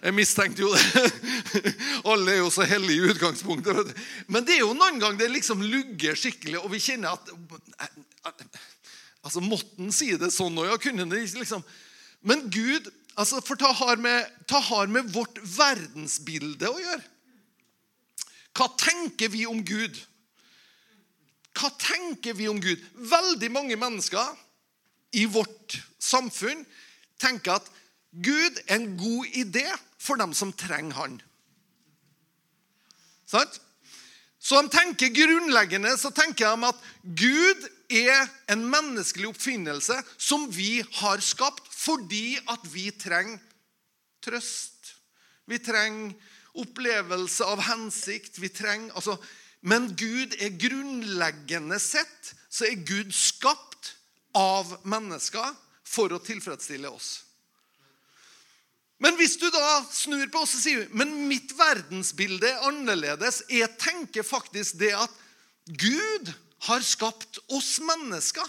Jeg 0.00 0.16
mistenkte 0.16 0.64
jo 0.64 0.70
det. 0.72 1.62
Alle 2.10 2.36
er 2.36 2.38
jo 2.40 2.52
så 2.52 2.64
hellige 2.68 3.04
i 3.04 3.12
utgangspunktet. 3.12 3.90
Men 4.32 4.46
det 4.48 4.56
er 4.56 4.62
jo 4.62 4.76
noen 4.76 5.00
ganger 5.02 5.18
det 5.20 5.32
liksom 5.34 5.64
lugger 5.64 6.16
skikkelig, 6.16 6.60
og 6.62 6.70
vi 6.72 6.80
kjenner 6.80 7.16
at 7.16 7.28
Altså, 9.20 9.42
Måtte 9.44 9.76
han 9.76 9.92
si 9.92 10.14
det 10.16 10.30
sånn? 10.32 10.56
Og 10.56 10.68
ja, 10.70 10.78
kunne 10.80 11.04
det 11.10 11.26
liksom 11.36 11.60
Men 12.24 12.46
Gud 12.52 12.88
altså, 13.20 13.42
For 13.44 13.60
ta 13.60 13.68
har, 13.76 14.00
med, 14.00 14.30
ta 14.48 14.60
har 14.64 14.88
med 14.88 15.10
vårt 15.12 15.36
verdensbilde 15.44 16.70
å 16.70 16.80
gjøre. 16.80 17.02
Hva 18.56 18.68
tenker 18.78 19.30
vi 19.32 19.46
om 19.46 19.62
Gud? 19.64 19.96
Hva 21.56 21.70
tenker 21.80 22.36
vi 22.38 22.48
om 22.50 22.60
Gud? 22.62 22.82
Veldig 22.94 23.50
mange 23.52 23.78
mennesker 23.78 24.36
i 25.18 25.26
vårt 25.26 25.78
samfunn 25.98 26.62
tenker 27.20 27.58
at 27.58 27.66
Gud 28.10 28.58
er 28.66 28.78
en 28.80 28.94
god 28.98 29.38
idé 29.38 29.66
for 30.00 30.18
dem 30.18 30.32
som 30.34 30.52
trenger 30.56 30.96
han. 30.98 31.18
Sant? 33.30 33.60
Så 34.40 34.56
de 34.62 34.72
tenker 34.72 35.12
grunnleggende 35.12 35.92
så 36.00 36.10
tenker 36.16 36.56
de 36.56 36.70
at 36.70 36.86
Gud 37.04 37.66
er 37.92 38.24
en 38.50 38.62
menneskelig 38.70 39.28
oppfinnelse 39.34 39.98
som 40.16 40.46
vi 40.54 40.80
har 41.02 41.20
skapt 41.22 41.68
fordi 41.74 42.38
at 42.48 42.64
vi 42.72 42.88
trenger 42.94 43.38
trøst. 44.24 44.94
Vi 45.50 45.58
trenger 45.60 46.14
opplevelse 46.58 47.46
av 47.46 47.62
hensikt. 47.68 48.38
Vi 48.42 48.50
trenger, 48.52 48.94
altså, 48.94 49.16
men 49.60 49.90
Gud 49.98 50.34
er 50.40 50.56
grunnleggende 50.58 51.78
sett 51.82 52.34
så 52.50 52.66
er 52.66 52.82
Gud 52.86 53.12
skapt 53.14 53.94
av 54.36 54.72
mennesker 54.88 55.52
for 55.86 56.12
å 56.14 56.22
tilfredsstille 56.22 56.90
oss. 56.90 57.10
Men 59.00 59.16
hvis 59.16 59.38
du 59.40 59.46
da 59.52 59.80
snur 59.88 60.26
på 60.28 60.42
oss 60.44 60.58
og 60.58 60.62
sier 60.64 60.88
men 60.92 61.14
mitt 61.30 61.54
verdensbilde 61.56 62.50
er 62.50 62.66
annerledes 62.68 63.40
Jeg 63.48 63.70
tenker 63.80 64.26
faktisk 64.26 64.76
det 64.82 64.92
at 64.92 65.14
Gud 65.64 66.28
har 66.66 66.84
skapt 66.84 67.38
oss 67.48 67.78
mennesker 67.80 68.44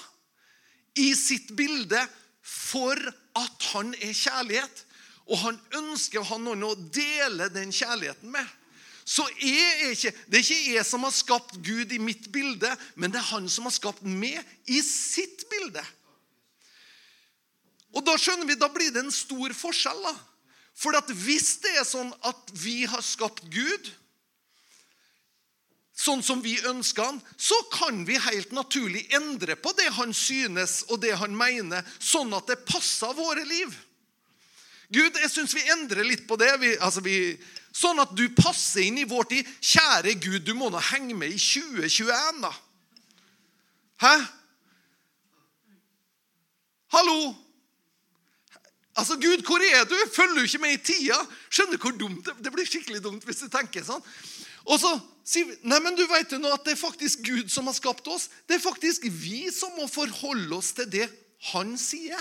i 1.00 1.14
sitt 1.16 1.54
bilde 1.56 2.02
for 2.44 3.00
at 3.38 3.68
han 3.72 3.94
er 4.02 4.12
kjærlighet. 4.12 4.82
Og 5.30 5.38
han 5.44 5.60
ønsker 5.78 6.22
å 6.22 6.30
ha 6.32 6.40
noen 6.42 6.66
å 6.66 6.74
dele 6.76 7.50
den 7.54 7.72
kjærligheten 7.76 8.32
med. 8.34 8.48
Så 9.06 9.26
jeg 9.42 9.70
er 9.82 9.94
ikke, 9.96 10.12
Det 10.28 10.40
er 10.40 10.44
ikke 10.46 10.74
jeg 10.76 10.86
som 10.86 11.04
har 11.04 11.14
skapt 11.16 11.56
Gud 11.66 11.92
i 11.92 12.00
mitt 12.00 12.32
bilde, 12.32 12.70
men 12.96 13.12
det 13.12 13.20
er 13.20 13.32
han 13.34 13.50
som 13.50 13.66
har 13.66 13.76
skapt 13.76 14.04
meg 14.04 14.40
i 14.68 14.82
sitt 14.86 15.48
bilde. 15.50 15.84
Og 17.92 18.06
Da 18.06 18.16
skjønner 18.18 18.48
vi, 18.48 18.56
da 18.56 18.70
blir 18.72 18.92
det 18.92 19.04
en 19.04 19.12
stor 19.12 19.54
forskjell. 19.54 20.04
da. 20.04 20.16
For 20.76 20.96
hvis 21.12 21.58
det 21.62 21.74
er 21.78 21.86
sånn 21.86 22.14
at 22.24 22.54
vi 22.54 22.86
har 22.86 23.02
skapt 23.02 23.44
Gud 23.52 23.92
sånn 26.02 26.24
som 26.26 26.42
vi 26.42 26.56
ønsker 26.66 27.04
han, 27.04 27.20
så 27.38 27.58
kan 27.74 28.06
vi 28.08 28.18
helt 28.18 28.54
naturlig 28.56 29.04
endre 29.14 29.56
på 29.60 29.74
det 29.78 29.92
han 30.00 30.14
synes 30.18 30.82
og 30.90 31.02
det 31.04 31.14
han 31.20 31.36
mener, 31.38 31.86
sånn 32.00 32.34
at 32.34 32.48
det 32.50 32.64
passer 32.66 33.14
våre 33.14 33.44
liv. 33.46 33.76
Gud, 34.92 35.16
jeg 35.22 35.32
syns 35.32 35.56
vi 35.56 35.64
endrer 35.72 36.04
litt 36.04 36.26
på 36.28 36.36
det. 36.40 36.52
Vi, 36.60 36.74
altså 36.84 37.04
vi, 37.06 37.16
sånn 37.72 38.02
at 38.04 38.12
du 38.18 38.26
passer 38.36 38.84
inn 38.84 39.00
i 39.00 39.08
vår 39.08 39.30
tid. 39.32 39.54
Kjære 39.64 40.18
Gud, 40.20 40.42
du 40.48 40.54
må 40.58 40.68
nå 40.72 40.82
henge 40.92 41.16
med 41.16 41.32
i 41.32 41.40
2021, 41.40 42.42
da. 42.44 42.52
Hæ? 44.02 44.16
Hallo? 46.92 47.32
Altså, 49.00 49.16
Gud, 49.16 49.46
hvor 49.48 49.64
er 49.64 49.86
du? 49.88 49.96
Følger 50.12 50.36
du 50.36 50.42
ikke 50.44 50.64
med 50.66 50.76
i 50.76 50.84
tida? 50.84 51.18
Skjønner 51.50 51.78
du 51.78 51.86
hvor 51.86 51.96
dumt 51.96 52.26
det, 52.28 52.36
det 52.44 52.52
blir 52.52 52.68
skikkelig 52.68 53.00
dumt 53.06 53.24
hvis 53.26 53.46
du 53.46 53.48
tenker 53.52 53.86
sånn. 53.88 54.04
Og 54.68 54.78
så 54.82 54.92
sier 55.26 55.48
vi 55.48 55.56
nei, 55.72 55.80
men 55.82 55.96
du 55.98 56.04
vet 56.10 56.34
jo 56.34 56.42
nå 56.42 56.52
at 56.52 56.66
det 56.68 56.76
er 56.76 56.82
faktisk 56.82 57.24
Gud 57.26 57.48
som 57.54 57.70
har 57.70 57.78
skapt 57.78 58.10
oss. 58.12 58.28
Det 58.50 58.58
er 58.58 58.64
faktisk 58.64 59.08
vi 59.08 59.46
som 59.54 59.72
må 59.80 59.88
forholde 59.90 60.58
oss 60.58 60.74
til 60.78 60.90
det 60.92 61.08
han 61.54 61.74
sier. 61.80 62.20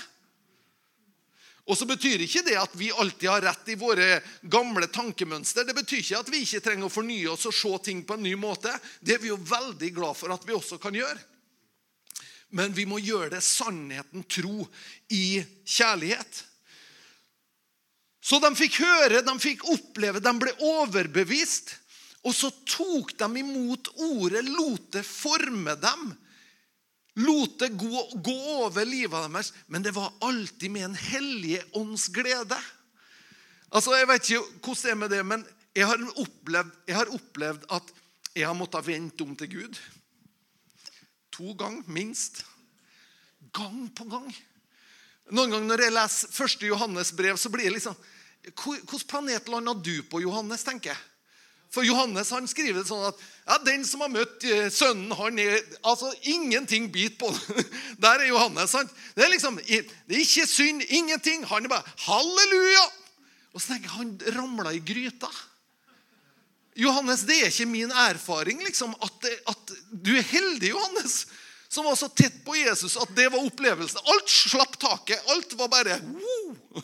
Og 1.70 1.78
så 1.78 1.86
betyr 1.86 2.24
ikke 2.24 2.42
det 2.42 2.56
at 2.58 2.72
vi 2.74 2.88
alltid 2.90 3.28
har 3.30 3.44
rett 3.46 3.68
i 3.70 3.78
våre 3.78 4.16
gamle 4.42 4.88
tankemønster. 4.90 5.62
Det 5.68 5.76
betyr 5.76 6.00
ikke 6.02 6.18
at 6.18 6.30
vi 6.32 6.42
ikke 6.42 6.62
trenger 6.64 6.88
å 6.88 6.92
fornye 6.92 7.30
oss 7.30 7.46
og 7.46 7.54
se 7.54 7.70
ting 7.86 8.02
på 8.06 8.16
en 8.18 8.24
ny 8.26 8.34
måte. 8.34 8.72
Det 8.98 9.14
er 9.14 9.22
vi 9.22 9.30
jo 9.30 9.38
veldig 9.38 9.90
glad 9.94 10.18
for 10.18 10.34
at 10.34 10.46
vi 10.48 10.56
også 10.56 10.80
kan 10.82 10.98
gjøre. 10.98 11.18
Men 12.58 12.74
vi 12.74 12.88
må 12.90 12.98
gjøre 12.98 13.36
det 13.36 13.44
sannheten 13.46 14.24
tro 14.26 14.66
i 15.14 15.38
kjærlighet. 15.62 16.40
Så 18.20 18.40
de 18.42 18.50
fikk 18.58 18.80
høre, 18.82 19.22
de 19.22 19.36
fikk 19.40 19.62
oppleve, 19.70 20.18
de 20.18 20.32
ble 20.42 20.56
overbevist. 20.72 21.76
Og 22.26 22.34
så 22.36 22.50
tok 22.66 23.14
de 23.16 23.28
imot 23.44 23.92
ordet, 24.10 24.42
lot 24.50 24.90
det 24.98 25.06
forme 25.06 25.78
dem. 25.78 26.10
Lot 27.18 27.58
det 27.58 27.72
gå, 27.78 28.02
gå 28.22 28.36
over 28.62 28.84
livet 28.86 29.26
deres. 29.32 29.52
Men 29.66 29.82
det 29.82 29.94
var 29.96 30.12
alltid 30.20 30.70
med 30.70 30.84
en 30.84 30.94
hellige 30.94 31.64
ånds 31.78 32.08
glede. 32.08 32.58
Altså, 33.70 33.94
Jeg 33.96 34.08
vet 34.08 34.30
ikke 34.30 34.60
hvordan 34.62 34.84
det 34.84 34.90
er 34.90 35.00
med 35.00 35.10
det, 35.10 35.24
men 35.26 35.46
jeg 35.74 35.86
har 35.86 36.02
opplevd, 36.18 36.70
jeg 36.86 36.96
har 36.96 37.10
opplevd 37.14 37.66
at 37.70 37.92
jeg 38.34 38.46
har 38.46 38.54
måttet 38.58 38.86
vente 38.86 39.22
om 39.22 39.34
til 39.36 39.50
Gud. 39.50 39.78
To 41.38 41.54
ganger, 41.58 41.82
minst. 41.86 42.44
Gang 43.54 43.88
på 43.94 44.06
gang. 44.10 44.30
Noen 45.30 45.52
ganger 45.52 45.68
når 45.70 45.84
jeg 45.84 45.94
leser 45.94 46.34
første 46.34 46.66
Johannes 46.66 47.12
brev, 47.14 47.38
så 47.38 47.50
blir 47.52 47.68
jeg 47.68 47.78
liksom 47.78 47.98
Hvilken 48.40 49.02
planet 49.04 49.50
landa 49.52 49.74
du 49.76 50.00
på, 50.08 50.22
Johannes? 50.24 50.64
tenker 50.64 50.94
jeg. 50.94 51.09
For 51.70 51.86
Johannes 51.86 52.32
han 52.34 52.48
skriver 52.50 52.82
sånn 52.86 53.04
at 53.12 53.20
ja, 53.46 53.58
den 53.66 53.84
som 53.86 54.02
har 54.02 54.10
møtt 54.10 54.42
eh, 54.46 54.66
sønnen, 54.74 55.12
han 55.14 55.38
er 55.38 55.60
altså 55.86 56.10
Ingenting 56.32 56.88
biter 56.90 57.18
på. 57.22 57.30
Der 58.02 58.24
er 58.24 58.30
Johannes. 58.30 58.72
sant? 58.74 58.90
Det 59.14 59.26
er 59.26 59.30
liksom, 59.32 59.58
det 59.62 60.16
er 60.16 60.22
ikke 60.24 60.48
synd, 60.50 60.82
ingenting. 60.88 61.46
Han 61.50 61.66
er 61.66 61.72
bare 61.72 61.94
halleluja! 62.06 62.88
Og 63.54 63.62
så 63.62 63.72
tenker 63.72 63.88
jeg, 63.88 63.96
han 63.96 64.36
ramla 64.38 64.74
i 64.74 64.82
gryta. 64.82 65.30
Johannes, 66.78 67.24
det 67.26 67.38
er 67.40 67.50
ikke 67.50 67.68
min 67.70 67.90
erfaring 68.06 68.62
liksom, 68.64 68.94
at, 69.02 69.30
at 69.50 69.72
Du 69.90 70.12
er 70.16 70.26
heldig, 70.26 70.70
Johannes, 70.70 71.24
som 71.70 71.86
var 71.86 71.98
så 71.98 72.08
tett 72.10 72.40
på 72.46 72.56
Jesus 72.58 72.96
at 72.98 73.10
det 73.14 73.28
var 73.30 73.46
opplevelsen. 73.46 74.02
Alt 74.10 74.30
slapp 74.30 74.78
taket. 74.80 75.22
Alt 75.34 75.54
var 75.58 75.70
bare 75.70 76.00
wow. 76.02 76.82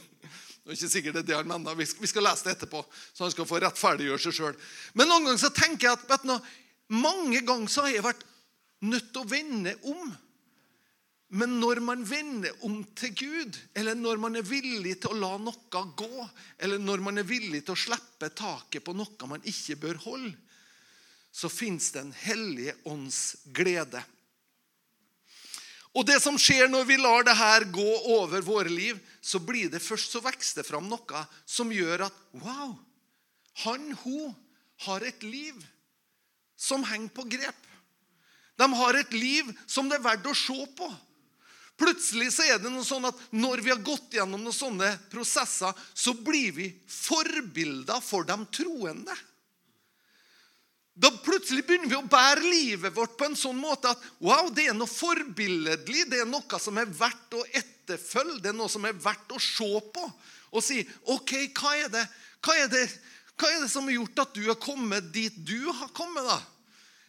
Det 0.67 0.73
er 0.73 0.79
ikke 0.81 0.91
sikkert 0.91 1.15
det 1.15 1.21
er 1.21 1.27
det 1.29 1.37
han 1.39 1.47
mener. 1.47 1.77
Vi 1.79 2.09
skal 2.11 2.25
lese 2.27 2.43
det 2.43 2.57
etterpå, 2.57 2.81
så 3.15 3.23
han 3.23 3.31
skal 3.31 3.47
få 3.47 3.61
rettferdiggjøre 3.63 4.19
seg 4.25 4.35
sjøl. 4.35 4.57
Men 4.99 5.07
noen 5.07 5.29
ganger 5.29 5.45
så 5.45 5.53
tenker 5.55 5.87
jeg 5.87 6.01
at 6.11 6.25
du, 6.27 6.33
mange 6.91 7.43
ganger 7.47 7.71
så 7.71 7.85
har 7.87 7.95
jeg 7.95 8.03
vært 8.03 8.25
nødt 8.83 9.13
til 9.13 9.23
å 9.23 9.29
vende 9.31 9.77
om. 9.87 10.09
Men 11.39 11.55
når 11.63 11.79
man 11.87 12.03
vender 12.07 12.67
om 12.67 12.81
til 12.99 13.15
Gud, 13.15 13.61
eller 13.79 13.95
når 13.95 14.19
man 14.25 14.41
er 14.41 14.47
villig 14.47 14.97
til 15.05 15.15
å 15.15 15.21
la 15.23 15.31
noe 15.39 15.85
gå, 16.03 16.27
eller 16.59 16.83
når 16.83 17.07
man 17.07 17.23
er 17.23 17.31
villig 17.31 17.63
til 17.63 17.77
å 17.77 17.83
slippe 17.87 18.33
taket 18.35 18.83
på 18.83 18.95
noe 18.99 19.31
man 19.31 19.47
ikke 19.47 19.79
bør 19.87 20.03
holde, 20.03 20.35
så 21.31 21.47
fins 21.53 21.93
det 21.95 22.03
en 22.03 22.15
hellige 22.27 22.75
ånds 22.91 23.21
glede. 23.55 24.03
Og 25.97 26.05
det 26.05 26.19
som 26.21 26.37
skjer 26.37 26.69
når 26.69 26.85
vi 26.89 26.99
lar 27.01 27.25
det 27.25 27.37
her 27.39 27.65
gå 27.73 27.93
over 28.19 28.45
våre 28.45 28.69
liv, 28.69 28.99
så 29.25 29.41
blir 29.41 29.71
det 29.73 29.81
først 29.81 30.13
så 30.13 30.21
vokser 30.25 30.61
det 30.61 30.69
fram 30.69 30.91
noe 30.91 31.23
som 31.49 31.73
gjør 31.73 32.07
at 32.11 32.19
Wow! 32.37 32.77
Han, 33.65 33.95
hun 34.05 34.35
har 34.85 35.05
et 35.09 35.23
liv 35.25 35.57
som 36.61 36.85
henger 36.85 37.09
på 37.17 37.25
grep. 37.33 37.63
De 38.61 38.67
har 38.73 38.99
et 39.01 39.13
liv 39.17 39.49
som 39.65 39.89
det 39.89 39.97
er 39.97 40.05
verdt 40.05 40.29
å 40.29 40.37
se 40.37 40.59
på. 40.77 40.89
Plutselig 41.77 42.31
så 42.33 42.45
er 42.49 42.61
det 42.61 42.73
noe 42.73 42.85
sånn 42.85 43.09
at 43.09 43.19
når 43.37 43.61
vi 43.65 43.73
har 43.73 43.81
gått 43.85 44.17
gjennom 44.17 44.41
noen 44.45 44.57
sånne 44.57 44.91
prosesser, 45.13 45.73
så 45.93 46.15
blir 46.17 46.55
vi 46.57 46.69
forbilder 46.89 48.01
for 48.05 48.25
de 48.29 48.37
troende. 48.59 49.17
Da 50.97 51.11
plutselig 51.13 51.67
begynner 51.69 51.91
vi 51.91 51.99
å 51.99 52.09
bære 52.09 52.41
livet 52.41 52.95
vårt 52.97 53.19
på 53.21 53.27
en 53.29 53.37
sånn 53.37 53.59
måte 53.61 53.91
at 53.93 54.05
wow, 54.25 54.49
det 54.49 54.71
er 54.71 54.77
noe 54.77 54.89
forbilledlig. 54.89 56.07
Det 56.09 56.23
er 56.23 56.29
noe 56.31 56.61
som 56.63 56.79
er 56.81 56.89
verdt 56.89 57.37
å 57.37 57.43
etterfølge. 57.53 58.41
Det 58.41 58.53
er 58.55 58.57
noe 58.57 58.73
som 58.73 58.87
er 58.89 58.97
verdt 58.97 59.35
å 59.37 59.41
se 59.43 59.69
på. 59.93 60.07
Og 60.57 60.65
si 60.65 60.81
OK, 61.13 61.35
hva 61.59 61.75
er 61.77 61.93
det, 61.93 62.05
hva 62.41 62.57
er 62.63 62.71
det, 62.73 62.87
hva 63.37 63.51
er 63.53 63.67
det 63.67 63.69
som 63.69 63.85
har 63.91 63.99
gjort 63.99 64.25
at 64.25 64.39
du 64.39 64.47
har 64.47 64.57
kommet 64.63 65.13
dit 65.13 65.37
du 65.37 65.69
har 65.69 65.93
kommet? 65.93 66.25
da? 66.25 66.39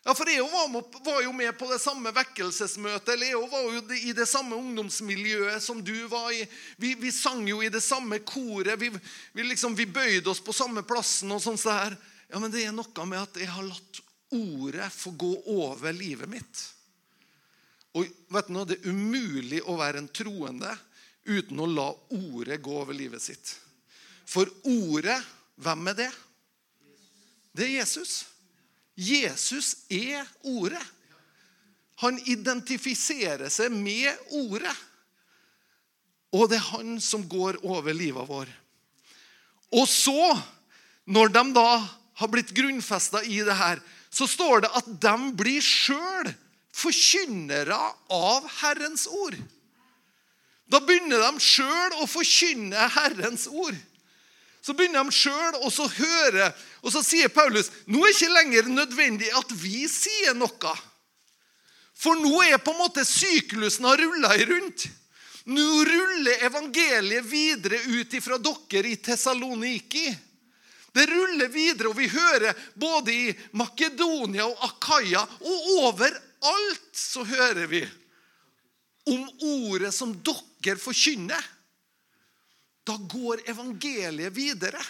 Ja, 0.08 0.14
for 0.16 0.30
Jeg 0.30 0.44
var, 0.44 1.24
jo 1.24 1.32
med 1.36 1.58
på 1.60 1.68
det 1.72 1.80
samme 1.84 2.12
vekkelsesmøtet. 2.16 3.14
eller 3.14 3.28
Jeg 3.28 3.50
var 3.52 3.64
jo 3.72 3.82
i 3.96 4.14
det 4.16 4.28
samme 4.28 4.56
ungdomsmiljøet 4.56 5.64
som 5.64 5.80
du 5.84 6.08
var 6.08 6.32
i. 6.32 6.46
Vi, 6.76 6.94
vi 6.96 7.12
sang 7.12 7.48
jo 7.48 7.62
i 7.64 7.72
det 7.72 7.84
samme 7.84 8.20
koret. 8.20 8.80
Vi, 8.80 8.92
vi, 9.34 9.44
liksom, 9.44 9.76
vi 9.76 9.86
bøyde 9.86 10.30
oss 10.32 10.40
på 10.40 10.56
samme 10.56 10.84
plassen. 10.84 11.32
og 11.32 11.44
sånn. 11.44 11.60
så 11.60 11.76
her. 11.76 11.98
Ja, 12.28 12.40
men 12.40 12.52
det 12.52 12.66
er 12.66 12.76
noe 12.76 13.06
med 13.08 13.22
at 13.22 13.40
jeg 13.40 13.50
har 13.52 13.68
latt 13.68 14.02
ordet 14.36 14.90
få 14.92 15.14
gå 15.16 15.32
over 15.54 15.96
livet 15.96 16.30
mitt. 16.30 16.64
Og 17.96 18.08
vet 18.34 18.50
du 18.50 18.54
noe, 18.54 18.68
Det 18.68 18.80
er 18.82 18.92
umulig 18.92 19.62
å 19.64 19.78
være 19.80 20.04
en 20.04 20.12
troende 20.12 20.74
uten 21.28 21.60
å 21.60 21.68
la 21.68 21.88
ordet 22.16 22.62
gå 22.64 22.76
over 22.82 22.94
livet 22.96 23.22
sitt. 23.24 23.56
For 24.28 24.50
ordet, 24.68 25.18
hvem 25.56 25.88
er 25.92 25.98
det? 26.04 26.12
Det 27.56 27.66
er 27.66 27.80
Jesus. 27.80 28.26
Jesus 28.98 29.88
er 29.90 30.28
ordet. 30.44 30.84
Han 32.04 32.20
identifiserer 32.30 33.50
seg 33.50 33.74
med 33.74 34.12
ordet. 34.38 34.76
Og 36.36 36.50
det 36.52 36.60
er 36.60 36.72
han 36.76 36.98
som 37.02 37.24
går 37.30 37.62
over 37.66 37.96
livet 37.96 38.28
vår. 38.28 38.52
Og 39.74 39.88
så, 39.90 40.36
når 41.08 41.32
de 41.34 41.44
da 41.56 41.72
har 42.18 42.32
blitt 42.34 42.54
grunnfesta 42.58 43.24
i 43.24 43.42
det 43.46 43.56
her, 43.58 43.82
så 44.10 44.28
står 44.30 44.66
det 44.66 44.72
at 44.80 44.88
de 45.04 45.16
blir 45.38 45.62
sjøl 45.62 46.32
forkynnere 46.78 47.78
av 48.14 48.48
Herrens 48.62 49.08
ord. 49.10 49.38
Da 50.68 50.82
begynner 50.84 51.22
de 51.24 51.44
sjøl 51.44 51.96
å 52.02 52.08
forkynne 52.10 52.90
Herrens 52.98 53.48
ord. 53.48 53.78
Så 54.62 54.76
begynner 54.76 55.06
de 55.08 55.16
sjøl 55.16 55.56
å 55.64 55.70
høre, 55.72 56.52
og 56.84 56.92
så 56.92 57.04
sier 57.06 57.32
Paulus 57.32 57.70
nå 57.86 58.02
er 58.02 58.12
det 58.12 58.16
ikke 58.18 58.36
lenger 58.36 58.70
nødvendig 58.74 59.32
at 59.38 59.54
vi 59.62 59.86
sier 59.92 60.36
noe. 60.36 60.76
For 61.98 62.20
nå 62.20 62.34
er 62.46 62.60
på 62.62 62.74
en 62.76 62.82
måte 62.82 63.06
syklusen 63.08 63.88
har 63.88 63.98
rulla 64.02 64.36
rundt. 64.50 64.90
Nå 65.48 65.64
ruller 65.88 66.44
evangeliet 66.44 67.26
videre 67.26 67.80
ut 67.88 68.14
ifra 68.14 68.38
dere 68.38 68.92
i 68.92 68.98
Tessaloniki. 69.00 70.10
Det 70.94 71.06
ruller 71.10 71.50
videre, 71.52 71.92
og 71.92 71.98
vi 71.98 72.08
hører 72.10 72.58
både 72.76 73.14
i 73.14 73.34
Makedonia 73.60 74.48
og 74.48 74.64
Akaya 74.70 75.22
og 75.24 75.72
overalt 75.84 76.98
så 76.98 77.26
hører 77.28 77.68
vi 77.70 77.84
om 79.08 79.24
ordet 79.68 79.94
som 79.96 80.16
dere 80.20 80.78
forkynner. 80.82 81.44
Da 82.88 82.96
går 82.98 83.44
evangeliet 83.52 84.34
videre. 84.36 84.82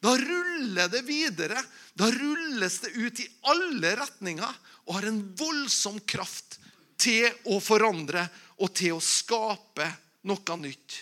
Da 0.00 0.14
ruller 0.18 0.88
det 0.88 1.02
videre. 1.06 1.62
Da 1.94 2.10
rulles 2.10 2.78
det 2.84 2.94
ut 2.94 3.20
i 3.20 3.28
alle 3.50 3.94
retninger 3.98 4.58
og 4.86 4.94
har 4.94 5.08
en 5.10 5.22
voldsom 5.38 6.00
kraft 6.06 6.58
til 6.98 7.30
å 7.50 7.58
forandre 7.62 8.24
og 8.58 8.72
til 8.74 8.96
å 8.96 9.02
skape 9.02 9.86
noe 10.26 10.58
nytt. 10.58 10.98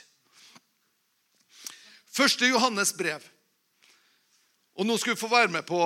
Første 2.17 2.49
Johannes 2.49 2.95
brev 2.97 3.25
og 4.77 4.85
nå 4.85 4.97
skal 5.01 5.15
vi 5.15 5.21
få 5.21 5.31
være 5.33 5.53
med 5.53 5.65
på 5.69 5.81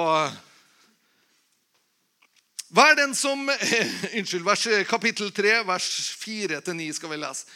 Hva 2.75 2.87
er 2.91 2.99
den 2.99 3.15
som 3.19 3.47
Unnskyld, 4.19 4.43
vers, 4.47 4.67
kapittel 4.91 5.31
3, 5.35 5.61
vers 5.67 5.87
4-9 6.19 6.91
skal 6.99 7.13
vi 7.13 7.21
lese. 7.23 7.47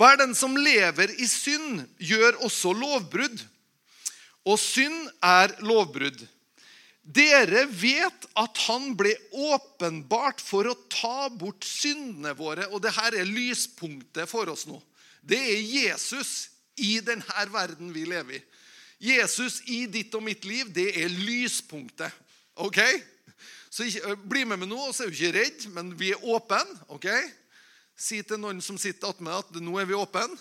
Er 0.00 0.18
den 0.18 0.34
som 0.34 0.54
lever 0.56 1.12
i 1.20 1.26
synd, 1.28 1.82
gjør 1.98 2.38
også 2.46 2.72
lovbrudd. 2.74 3.42
Og 4.48 4.58
synd 4.58 5.10
er 5.22 5.52
lovbrudd. 5.66 6.22
Dere 7.02 7.64
vet 7.70 8.26
at 8.38 8.60
han 8.66 8.92
ble 8.98 9.12
åpenbart 9.30 10.40
for 10.42 10.68
å 10.70 10.78
ta 10.92 11.28
bort 11.32 11.66
syndene 11.66 12.32
våre. 12.38 12.68
Og 12.70 12.82
det 12.82 12.94
her 12.96 13.18
er 13.18 13.28
lyspunktet 13.28 14.30
for 14.30 14.50
oss 14.52 14.66
nå. 14.70 14.78
Det 15.20 15.38
er 15.38 15.60
Jesus 15.60 16.50
i 16.80 16.98
denne 17.04 17.50
verden 17.52 17.92
vi 17.92 18.06
lever 18.08 18.38
i. 18.38 18.42
Jesus 19.00 19.62
i 19.64 19.86
ditt 19.88 20.12
og 20.14 20.24
mitt 20.26 20.44
liv, 20.44 20.68
det 20.76 20.90
er 21.00 21.08
lyspunktet. 21.08 22.12
Ok? 22.60 22.78
Så 23.72 23.86
ikke, 23.88 24.16
Bli 24.28 24.44
med 24.44 24.60
meg 24.60 24.68
nå, 24.68 24.80
så 24.92 25.06
er 25.06 25.12
du 25.12 25.16
ikke 25.16 25.36
redd, 25.38 25.68
men 25.72 25.94
vi 25.96 26.10
er 26.12 26.24
åpne. 26.26 26.60
ok? 26.92 27.08
Si 27.96 28.20
til 28.26 28.40
noen 28.42 28.60
som 28.64 28.78
sitter 28.80 29.12
attmed 29.12 29.32
at 29.32 29.60
nå 29.62 29.78
er 29.80 29.88
vi 29.88 29.96
åpne. 29.96 30.36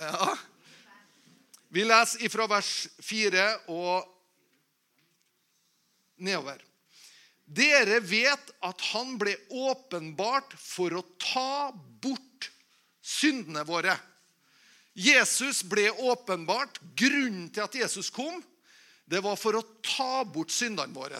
Ja. 0.00 0.32
Vi 1.70 1.84
leser 1.84 2.24
ifra 2.26 2.48
vers 2.50 2.88
4 3.04 3.44
og 3.70 4.08
nedover. 6.20 6.62
Dere 7.44 7.98
vet 8.00 8.52
at 8.62 8.82
han 8.92 9.16
ble 9.18 9.34
åpenbart 9.50 10.54
for 10.54 10.94
å 10.94 11.04
ta 11.18 11.72
bort 11.74 12.50
syndene 13.02 13.64
våre. 13.66 13.96
Jesus 15.00 15.62
ble 15.64 15.88
åpenbart. 15.90 16.80
Grunnen 16.98 17.48
til 17.52 17.64
at 17.64 17.76
Jesus 17.78 18.10
kom, 18.12 18.42
det 19.08 19.22
var 19.24 19.38
for 19.40 19.56
å 19.56 19.64
ta 19.82 20.24
bort 20.28 20.52
syndene 20.52 20.94
våre. 20.94 21.18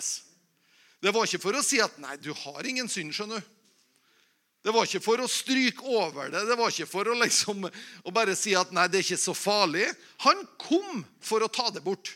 Det 1.00 1.12
var 1.14 1.24
ikke 1.24 1.40
for 1.42 1.56
å 1.56 1.64
si 1.64 1.80
at 1.80 1.96
'nei, 1.98 2.18
du 2.20 2.32
har 2.36 2.66
ingen 2.66 2.88
synd', 2.88 3.14
skjønner 3.16 3.40
du. 3.40 3.56
Det 4.60 4.74
var 4.76 4.84
ikke 4.84 5.00
for 5.00 5.22
å 5.24 5.28
stryke 5.30 5.80
over 5.88 6.28
det. 6.28 6.42
Det 6.44 6.56
var 6.60 6.68
ikke 6.68 6.90
for 6.90 7.08
å, 7.08 7.16
liksom, 7.16 7.64
å 8.04 8.12
bare 8.12 8.36
si 8.36 8.52
at 8.54 8.72
'nei, 8.72 8.86
det 8.88 9.00
er 9.00 9.06
ikke 9.08 9.24
så 9.24 9.32
farlig'. 9.32 9.96
Han 10.26 10.44
kom 10.60 11.04
for 11.24 11.40
å 11.40 11.48
ta 11.48 11.70
det 11.72 11.80
bort. 11.80 12.12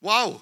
Wow! 0.00 0.40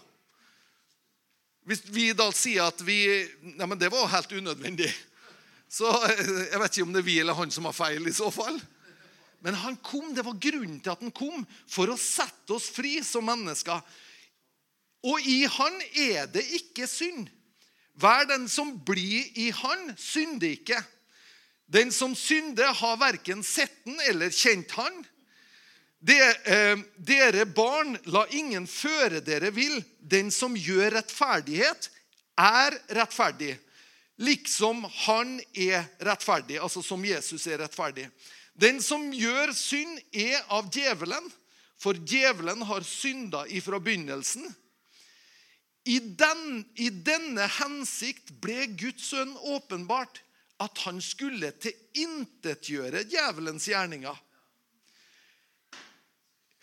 Hvis 1.66 1.82
vi 1.90 2.12
da 2.14 2.30
sier 2.30 2.68
at 2.68 2.78
vi 2.86 3.26
Nei, 3.42 3.66
men 3.66 3.78
det 3.78 3.90
var 3.90 4.06
helt 4.12 4.30
unødvendig. 4.30 4.92
Så 5.68 5.90
eh, 6.06 6.52
jeg 6.52 6.60
vet 6.62 6.76
ikke 6.76 6.86
om 6.86 6.92
det 6.94 7.02
er 7.02 7.08
vi 7.08 7.18
eller 7.18 7.34
han 7.34 7.50
som 7.50 7.66
har 7.66 7.74
feil 7.74 8.06
i 8.06 8.14
så 8.14 8.30
fall. 8.30 8.60
Men 9.44 9.54
han 9.54 9.76
kom, 9.84 10.14
det 10.14 10.24
var 10.26 10.38
grunnen 10.40 10.80
til 10.80 10.92
at 10.94 11.02
han 11.04 11.14
kom, 11.14 11.44
for 11.68 11.92
å 11.92 11.98
sette 12.00 12.56
oss 12.56 12.68
fri 12.72 12.98
som 13.04 13.26
mennesker. 13.28 13.82
Og 15.06 15.26
i 15.28 15.44
han 15.50 15.80
er 15.92 16.30
det 16.32 16.44
ikke 16.58 16.88
synd. 16.90 17.28
Hver 17.96 18.26
den 18.28 18.48
som 18.52 18.74
blir 18.84 19.28
i 19.38 19.50
han, 19.54 19.92
synder 19.96 20.52
ikke. 20.52 20.80
Den 21.66 21.92
som 21.92 22.14
synder, 22.18 22.72
har 22.74 22.98
verken 23.00 23.42
sett 23.46 23.84
den 23.86 24.00
eller 24.08 24.30
kjent 24.34 24.74
han. 24.76 25.04
De, 26.06 26.16
eh, 26.44 26.78
dere 26.96 27.46
barn, 27.46 27.96
la 28.04 28.26
ingen 28.30 28.66
føre 28.66 29.22
dere 29.24 29.50
vill. 29.50 29.80
Den 29.98 30.30
som 30.30 30.56
gjør 30.56 30.98
rettferdighet, 30.98 31.88
er 32.36 32.76
rettferdig. 32.98 33.56
Liksom 34.16 34.84
han 35.06 35.38
er 35.52 35.84
rettferdig, 36.04 36.60
altså 36.60 36.82
som 36.84 37.02
Jesus 37.04 37.46
er 37.48 37.64
rettferdig. 37.64 38.06
Den 38.60 38.80
som 38.82 39.10
gjør 39.12 39.52
synd, 39.56 39.98
er 40.12 40.40
av 40.52 40.70
djevelen, 40.72 41.26
for 41.76 41.98
djevelen 42.08 42.62
har 42.64 42.86
synda 42.88 43.44
ifra 43.52 43.80
begynnelsen. 43.82 44.46
I, 45.86 46.00
den, 46.00 46.64
I 46.74 46.88
denne 46.90 47.44
hensikt 47.60 48.32
ble 48.42 48.64
Guds 48.74 49.12
sønn 49.12 49.36
åpenbart 49.54 50.22
at 50.62 50.80
han 50.86 50.98
skulle 51.04 51.52
tilintetgjøre 51.60 53.04
djevelens 53.06 53.68
gjerninger. 53.68 54.16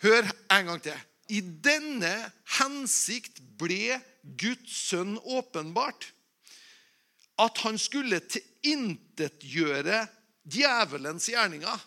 Hør 0.04 0.28
en 0.52 0.68
gang 0.68 0.82
til. 0.84 0.98
I 1.32 1.40
denne 1.40 2.12
hensikt 2.58 3.38
ble 3.60 3.96
Guds 4.40 4.74
sønn 4.90 5.14
åpenbart. 5.22 6.10
At 7.40 7.62
han 7.64 7.78
skulle 7.80 8.20
tilintetgjøre 8.20 10.04
djevelens 10.44 11.28
gjerninger. 11.28 11.80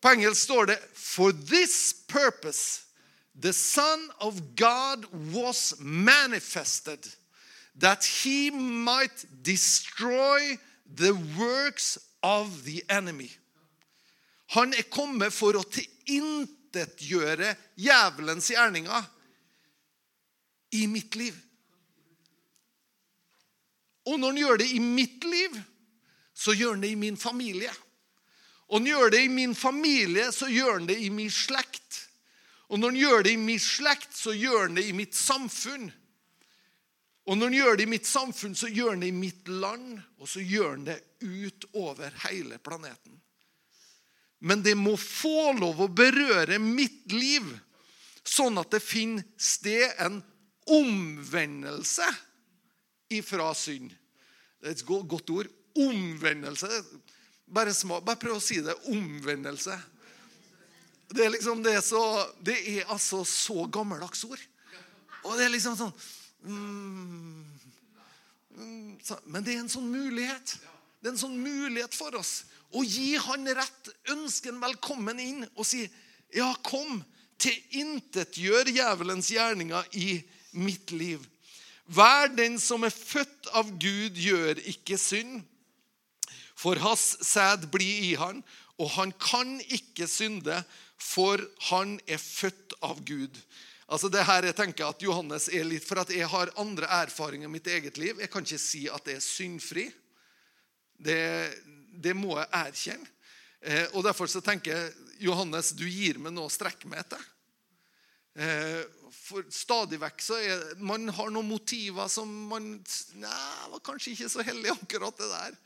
På 0.00 0.08
engelsk 0.12 0.42
står 0.42 0.66
det 0.66 0.78
'For 0.94 1.32
this 1.32 1.94
purpose 2.08 2.84
the 3.34 3.52
Son 3.52 4.10
of 4.20 4.40
God 4.56 5.06
was 5.32 5.74
manifested, 5.80 7.14
that 7.74 8.04
he 8.04 8.50
might 8.50 9.24
destroy 9.42 10.58
the 10.86 11.14
works 11.38 11.98
of 12.22 12.64
the 12.64 12.82
enemy'. 12.88 13.36
Han 14.46 14.74
er 14.74 14.82
kommet 14.82 15.32
for 15.32 15.56
å 15.56 15.64
tilintetgjøre 15.64 17.56
djevelens 17.80 18.50
gjerninger 18.50 19.04
i 20.72 20.86
mitt 20.86 21.16
liv. 21.16 21.34
Og 24.04 24.20
når 24.20 24.32
han 24.32 24.40
gjør 24.42 24.60
det 24.60 24.68
i 24.76 24.80
mitt 24.82 25.24
liv, 25.24 25.56
så 26.34 26.52
gjør 26.52 26.76
han 26.76 26.84
det 26.84 26.92
i 26.92 27.00
min 27.00 27.16
familie. 27.16 27.72
Og 28.68 28.80
når 28.80 28.86
han 28.86 28.90
gjør 28.90 29.10
det 29.14 29.22
i 29.24 29.32
min 29.32 29.54
familie, 29.54 30.30
så 30.32 30.48
gjør 30.50 30.72
han 30.78 30.88
det 30.88 30.98
i 31.00 31.10
min 31.14 31.30
slekt. 31.30 32.00
Og 32.68 32.80
når 32.80 32.92
han 32.92 33.00
gjør 33.00 33.22
det 33.24 33.34
i 33.34 33.40
min 33.40 33.60
slekt, 33.60 34.16
så 34.16 34.32
gjør 34.34 34.66
han 34.66 34.78
det 34.78 34.86
i 34.88 34.96
mitt 34.96 35.14
samfunn. 35.14 35.90
Og 37.24 37.38
når 37.38 37.46
han 37.46 37.56
gjør 37.56 37.76
det 37.76 37.84
i 37.86 37.92
mitt 37.94 38.08
samfunn, 38.08 38.56
så 38.56 38.68
gjør 38.68 38.90
han 38.92 39.04
det 39.04 39.12
i 39.12 39.16
mitt 39.16 39.48
land, 39.48 40.00
og 40.20 40.28
så 40.28 40.44
gjør 40.44 40.74
han 40.74 40.88
det 40.88 40.98
utover 41.24 42.16
hele 42.26 42.58
planeten. 42.60 43.20
Men 44.44 44.60
det 44.64 44.74
må 44.76 44.96
få 45.00 45.54
lov 45.56 45.80
å 45.80 45.88
berøre 45.88 46.58
mitt 46.60 47.12
liv, 47.12 47.46
sånn 48.24 48.58
at 48.60 48.74
det 48.74 48.82
finner 48.84 49.24
sted 49.40 49.96
en 50.04 50.18
omvendelse 50.72 52.08
ifra 53.18 53.50
synd. 53.58 53.92
Det 54.60 54.70
er 54.70 54.76
et 54.76 54.86
godt 54.86 55.30
ord. 55.34 55.50
Omvendelse. 55.74 56.70
Bare, 57.44 57.74
smak, 57.74 58.04
bare 58.06 58.20
prøv 58.20 58.38
å 58.38 58.42
si 58.42 58.60
det. 58.64 58.76
Omvendelse. 58.92 59.76
Det 61.14 61.26
er 61.26 61.34
liksom 61.34 61.62
det 61.62 61.76
så, 61.84 62.02
det 62.42 62.56
er 62.76 62.90
altså 62.90 63.22
så 63.28 63.66
gammeldags 63.70 64.24
ord. 64.26 64.40
Og 65.24 65.36
det 65.38 65.46
er 65.46 65.52
liksom 65.54 65.76
sånn 65.78 65.92
mm, 66.44 67.44
mm, 68.56 68.88
Men 69.30 69.44
det 69.44 69.54
er 69.54 69.62
en 69.62 69.72
sånn 69.72 69.86
mulighet. 69.88 70.56
Det 71.00 71.10
er 71.10 71.14
en 71.14 71.20
sånn 71.20 71.38
mulighet 71.38 71.94
for 71.96 72.16
oss 72.18 72.42
å 72.74 72.82
gi 72.82 73.14
han 73.20 73.46
rett, 73.54 73.90
ønske 74.10 74.50
han 74.50 74.62
velkommen 74.62 75.20
inn 75.22 75.44
og 75.54 75.66
si, 75.68 75.84
'Ja, 76.34 76.48
kom, 76.66 77.04
tilintetgjør 77.38 78.72
djevelens 78.72 79.30
gjerninger 79.30 79.84
i 79.94 80.24
mitt 80.58 80.90
liv.' 80.90 81.28
Hver 81.84 82.30
den 82.32 82.56
som 82.60 82.84
er 82.86 82.94
født 82.94 83.50
av 83.52 83.68
Gud, 83.80 84.16
gjør 84.16 84.60
ikke 84.70 84.96
synd. 85.00 85.42
For 86.56 86.78
hans 86.80 87.16
sæd 87.26 87.66
blir 87.72 88.08
i 88.08 88.14
han, 88.16 88.40
og 88.80 88.90
han 88.96 89.12
kan 89.20 89.58
ikke 89.68 90.08
synde, 90.10 90.62
for 90.98 91.42
han 91.68 91.98
er 92.08 92.22
født 92.22 92.76
av 92.82 93.02
Gud. 93.04 93.36
Altså 93.84 94.08
det 94.08 94.24
her 94.24 94.46
Jeg 94.48 94.56
tenker 94.56 94.86
at 94.88 95.02
Johannes 95.02 95.50
er 95.52 95.66
litt, 95.68 95.84
For 95.84 96.00
at 96.00 96.10
jeg 96.10 96.26
har 96.28 96.52
andre 96.56 96.88
erfaringer 97.04 97.48
i 97.48 97.52
mitt 97.52 97.66
eget 97.66 97.98
liv. 97.98 98.20
Jeg 98.20 98.30
kan 98.32 98.42
ikke 98.46 98.58
si 98.58 98.86
at 98.88 99.06
jeg 99.06 99.20
er 99.20 99.26
syndfri. 99.26 99.84
Det, 100.96 101.52
det 101.92 102.14
må 102.16 102.38
jeg 102.38 102.48
erkjenne. 102.52 103.10
Eh, 103.60 103.86
og 103.92 104.04
Derfor 104.04 104.28
så 104.28 104.40
tenker 104.44 104.72
jeg 104.72 105.28
Johannes, 105.28 105.72
du 105.76 105.84
gir 105.88 106.18
meg 106.20 106.32
noe 106.32 106.48
å 106.48 106.52
strekke 106.52 106.88
meg 106.88 107.04
etter. 107.04 107.20
Eh, 108.34 108.82
for 109.14 109.46
stadig 109.54 110.00
vekk 110.02 110.22
så 110.24 110.36
er 110.42 110.62
Man 110.82 111.06
har 111.14 111.28
noen 111.30 111.46
motiver 111.46 112.08
som 112.10 112.30
man 112.50 112.64
Nei, 113.22 113.68
var 113.70 113.82
kanskje 113.86 114.10
ikke 114.16 114.30
så 114.32 114.42
heldig, 114.42 114.72
akkurat 114.74 115.20
det 115.20 115.28
der. 115.30 115.58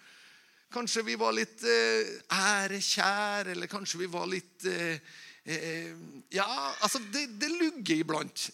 Kanskje 0.73 1.07
vi 1.07 1.17
var 1.17 1.33
litt 1.33 1.65
eh, 1.65 2.11
ærekjær, 2.29 3.55
eller 3.55 3.71
kanskje 3.73 4.03
vi 4.03 4.11
var 4.13 4.29
litt 4.29 4.67
eh, 4.69 5.01
eh, 5.49 5.95
Ja, 6.35 6.49
altså, 6.85 7.01
det, 7.13 7.25
det 7.41 7.49
lugger 7.55 8.03
iblant. 8.03 8.51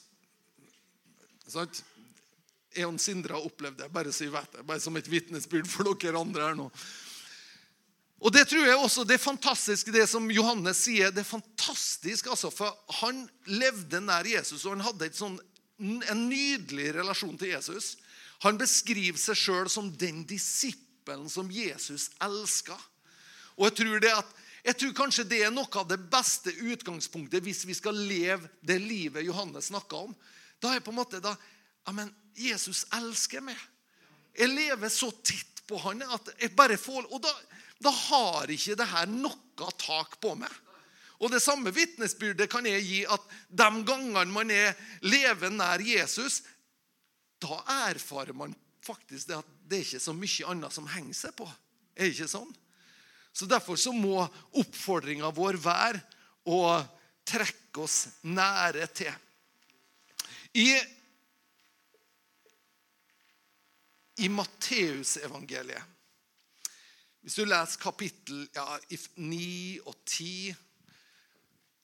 Sant? 1.51 1.83
Eon 2.75 2.99
og 2.99 3.03
Sindre 3.03 3.37
har 3.37 3.47
opplevd 3.47 3.83
det, 3.83 3.91
bare 3.95 4.13
så 4.15 4.27
vi 4.27 4.35
vet 4.35 4.55
det. 4.57 4.63
Bare 4.67 4.83
som 4.83 4.97
et 4.99 5.11
vitnesbyrd 5.11 5.69
for 5.71 5.91
dere 5.91 6.23
andre 6.23 6.49
her 6.49 6.57
nå. 6.59 6.69
Og 8.23 8.33
Det 8.33 8.47
tror 8.49 8.67
jeg 8.67 8.77
også 8.79 9.05
det 9.05 9.19
er 9.19 9.25
fantastisk, 9.25 9.91
det 9.93 10.07
som 10.09 10.31
Johannes 10.31 10.85
sier. 10.87 11.11
det 11.11 11.25
er 11.25 11.29
fantastisk, 11.29 12.27
altså, 12.27 12.51
For 12.51 12.73
han 13.01 13.29
levde 13.47 14.01
nær 14.01 14.27
Jesus, 14.27 14.65
og 14.65 14.77
han 14.77 14.87
hadde 14.87 15.11
sånn, 15.13 15.39
en 15.81 16.29
nydelig 16.29 16.95
relasjon 16.95 17.37
til 17.39 17.53
Jesus. 17.53 17.97
Han 18.45 18.59
beskriver 18.61 19.19
seg 19.19 19.39
sjøl 19.39 19.69
som 19.73 19.91
den 19.91 20.23
disippelen 20.29 21.29
som 21.31 21.51
Jesus 21.53 22.11
elska. 22.23 22.77
Og 23.57 23.69
jeg 23.69 23.77
tror, 23.81 24.07
at, 24.21 24.33
jeg 24.65 24.79
tror 24.81 24.97
kanskje 24.97 25.27
det 25.29 25.43
er 25.45 25.53
noe 25.55 25.69
av 25.81 25.89
det 25.89 26.01
beste 26.11 26.53
utgangspunktet 26.53 27.45
hvis 27.45 27.65
vi 27.69 27.77
skal 27.77 27.99
leve 27.99 28.49
det 28.65 28.81
livet 28.83 29.27
Johannes 29.27 29.71
snakka 29.71 30.07
om. 30.09 30.15
Da 30.63 30.75
er 30.75 30.85
på 30.85 30.95
en 30.95 31.01
måte 31.03 31.21
da, 31.23 31.35
ja, 31.85 31.93
men 31.93 32.11
Jesus 32.39 32.85
elsker 32.97 33.45
meg. 33.45 33.59
Jeg 34.35 34.51
lever 34.51 34.91
så 34.91 35.11
titt 35.23 35.63
på 35.69 35.79
han 35.85 36.03
at 36.03 36.33
jeg 36.41 36.53
bare 36.57 36.77
får 36.77 37.07
Og 37.15 37.21
da, 37.23 37.31
da 37.83 37.91
har 37.91 38.51
ikke 38.51 38.77
det 38.79 38.87
her 38.91 39.09
noe 39.11 39.71
tak 39.81 40.19
på 40.23 40.35
meg. 40.39 40.53
Og 41.23 41.31
Det 41.31 41.41
samme 41.43 41.73
vitnesbyrdet 41.73 42.51
kan 42.51 42.67
jeg 42.67 42.83
gi 42.85 43.01
at 43.07 43.23
de 43.49 43.69
gangene 43.87 44.27
man 44.33 44.51
er 44.51 44.75
levende 45.07 45.63
nær 45.63 45.81
Jesus, 45.81 46.43
da 47.41 47.61
erfarer 47.89 48.35
man 48.37 48.55
faktisk 48.85 49.31
det 49.31 49.39
at 49.39 49.53
det 49.65 49.79
er 49.79 49.87
ikke 49.87 50.03
så 50.03 50.15
mye 50.17 50.51
annet 50.53 50.75
som 50.75 50.89
henger 50.91 51.17
seg 51.17 51.37
på. 51.39 51.47
Er 51.95 52.09
det 52.09 52.17
ikke 52.17 52.29
sånn? 52.29 52.51
Så 53.35 53.49
Derfor 53.51 53.79
så 53.81 53.95
må 53.95 54.21
oppfordringa 54.55 55.31
vår 55.35 55.59
være 55.63 56.03
å 56.51 56.61
trekke 57.27 57.83
oss 57.83 58.05
nære 58.29 58.87
til. 58.95 59.15
I, 60.61 60.69
i 64.23 64.29
Matteusevangeliet 64.31 65.94
hvis 67.25 67.39
du 67.41 67.47
leser 67.49 67.81
kapittel 67.81 68.43
ja, 68.53 68.79
9 69.17 69.81
og 69.89 69.95
10, 70.05 70.55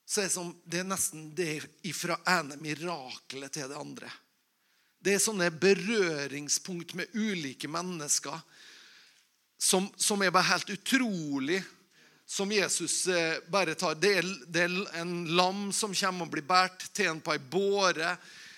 så 0.04 0.20
er 0.20 0.26
det, 0.26 0.32
som, 0.34 0.50
det 0.68 0.82
er 0.82 0.88
nesten 0.90 1.30
det 1.38 1.52
fra 1.96 2.18
ene 2.28 2.58
mirakelet 2.60 3.54
til 3.54 3.70
det 3.70 3.78
andre. 3.78 4.10
Det 5.00 5.14
er 5.14 5.22
sånne 5.22 5.48
berøringspunkt 5.56 6.92
med 6.98 7.14
ulike 7.16 7.70
mennesker 7.72 8.36
som, 9.56 9.86
som 9.96 10.20
er 10.20 10.32
bare 10.34 10.50
helt 10.50 10.72
utrolig, 10.74 11.62
som 12.28 12.52
Jesus 12.52 13.06
eh, 13.08 13.38
bare 13.48 13.78
tar. 13.80 13.96
Det 13.96 14.10
er, 14.20 14.28
det 14.44 14.66
er, 14.66 14.74
en 15.00 15.14
lam 15.36 15.70
som 15.72 15.94
kommer 15.96 16.28
og 16.28 16.34
blir 16.34 16.44
båret 16.48 16.84
til 16.92 17.08
en 17.14 17.22
på 17.24 17.32
ei 17.32 17.40
båre. 17.40 18.12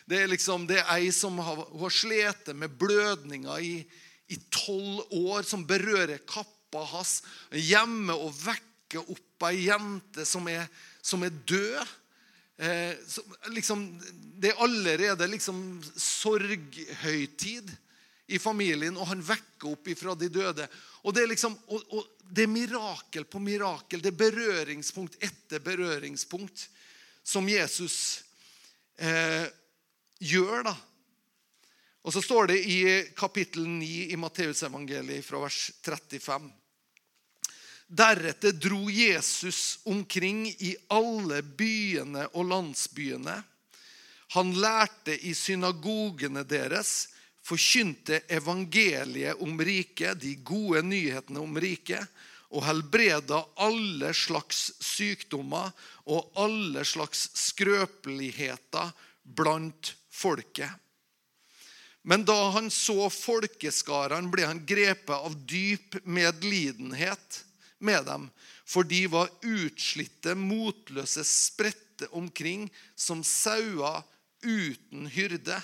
Det 0.08 0.18
er 0.18 0.32
liksom, 0.32 0.66
det 0.66 0.80
er 0.80 0.90
ei 0.96 1.12
som 1.14 1.38
har, 1.38 1.62
har 1.62 1.94
slitt 1.94 2.50
med 2.58 2.74
blødninger 2.74 3.62
i 3.62 4.40
tolv 4.50 5.14
år, 5.14 5.46
som 5.46 5.62
berører 5.68 6.24
kapp 6.26 6.58
pappa 6.72 6.88
hans 6.96 7.20
hjemme 7.52 8.14
og 8.16 8.32
vekke 8.32 9.02
opp 9.02 9.46
ei 9.48 9.66
jente 9.66 10.24
som 10.28 10.46
er, 10.48 10.64
som 11.04 11.22
er 11.24 11.32
død. 11.44 11.88
Eh, 12.62 12.94
som, 13.08 13.24
liksom, 13.52 13.84
det 14.40 14.52
er 14.52 14.62
allerede 14.62 15.26
liksom 15.28 15.82
sorghøytid 15.96 17.72
i 18.32 18.38
familien, 18.38 18.96
og 18.96 19.10
han 19.10 19.24
vekker 19.24 19.72
opp 19.72 19.88
ifra 19.92 20.14
de 20.16 20.30
døde. 20.32 20.68
Og 21.02 21.14
Det 21.14 21.24
er 21.24 21.32
liksom, 21.32 21.56
og, 21.68 21.82
og 21.92 22.06
det 22.22 22.46
er 22.46 22.52
mirakel 22.52 23.26
på 23.28 23.42
mirakel. 23.42 24.00
Det 24.00 24.12
er 24.12 24.22
berøringspunkt 24.22 25.18
etter 25.20 25.60
berøringspunkt 25.60 26.68
som 27.24 27.48
Jesus 27.50 28.22
eh, 28.96 29.44
gjør. 30.22 30.70
da. 30.70 30.76
Og 32.02 32.14
Så 32.14 32.22
står 32.22 32.52
det 32.54 32.62
i 32.64 32.80
kapittel 33.18 33.66
9 33.68 34.12
i 34.14 34.16
Matteusevangeliet 34.16 35.26
fra 35.26 35.42
vers 35.42 35.68
35. 35.82 36.61
Deretter 37.92 38.52
dro 38.56 38.90
Jesus 38.90 39.78
omkring 39.84 40.46
i 40.48 40.76
alle 40.88 41.42
byene 41.42 42.24
og 42.32 42.46
landsbyene. 42.48 43.34
Han 44.32 44.52
lærte 44.56 45.12
i 45.12 45.34
synagogene 45.36 46.40
deres, 46.48 47.10
forkynte 47.44 48.22
evangeliet 48.32 49.42
om 49.44 49.60
riket, 49.60 50.22
de 50.22 50.38
gode 50.40 50.80
nyhetene 50.88 51.42
om 51.44 51.60
riket, 51.60 52.00
og 52.48 52.64
helbreda 52.64 53.42
alle 53.60 54.14
slags 54.16 54.70
sykdommer 54.80 55.68
og 56.08 56.32
alle 56.40 56.86
slags 56.88 57.28
skrøpeligheter 57.36 58.96
blant 59.36 59.94
folket. 60.08 60.70
Men 62.08 62.24
da 62.24 62.40
han 62.56 62.72
så 62.72 63.10
folkeskarene, 63.12 64.32
ble 64.32 64.48
han 64.48 64.64
grepet 64.64 65.12
av 65.12 65.36
dyp 65.44 66.00
medlidenhet 66.08 67.42
med 67.82 68.06
dem, 68.06 68.28
for 68.64 68.86
de 68.86 69.04
var 69.10 69.30
utslitte, 69.42 70.34
motløse, 70.38 71.24
spredte 71.26 72.08
omkring 72.16 72.68
som 72.94 73.24
sauer 73.26 74.02
uten 74.42 75.06
hyrde. 75.12 75.58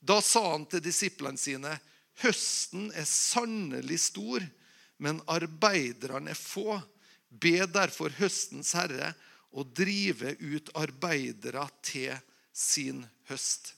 Da 0.00 0.20
sa 0.22 0.42
han 0.52 0.66
til 0.70 0.84
disiplene 0.84 1.40
sine.: 1.40 1.76
Høsten 2.22 2.88
er 2.96 3.04
sannelig 3.08 4.00
stor, 4.08 4.44
men 4.96 5.20
arbeiderne 5.28 6.32
er 6.32 6.40
få. 6.40 6.80
Be 7.28 7.66
derfor 7.68 8.14
høstens 8.16 8.72
herre 8.76 9.12
å 9.52 9.64
drive 9.64 10.36
ut 10.40 10.70
arbeidere 10.76 11.66
til 11.84 12.14
sin 12.56 13.04
høst. 13.28 13.74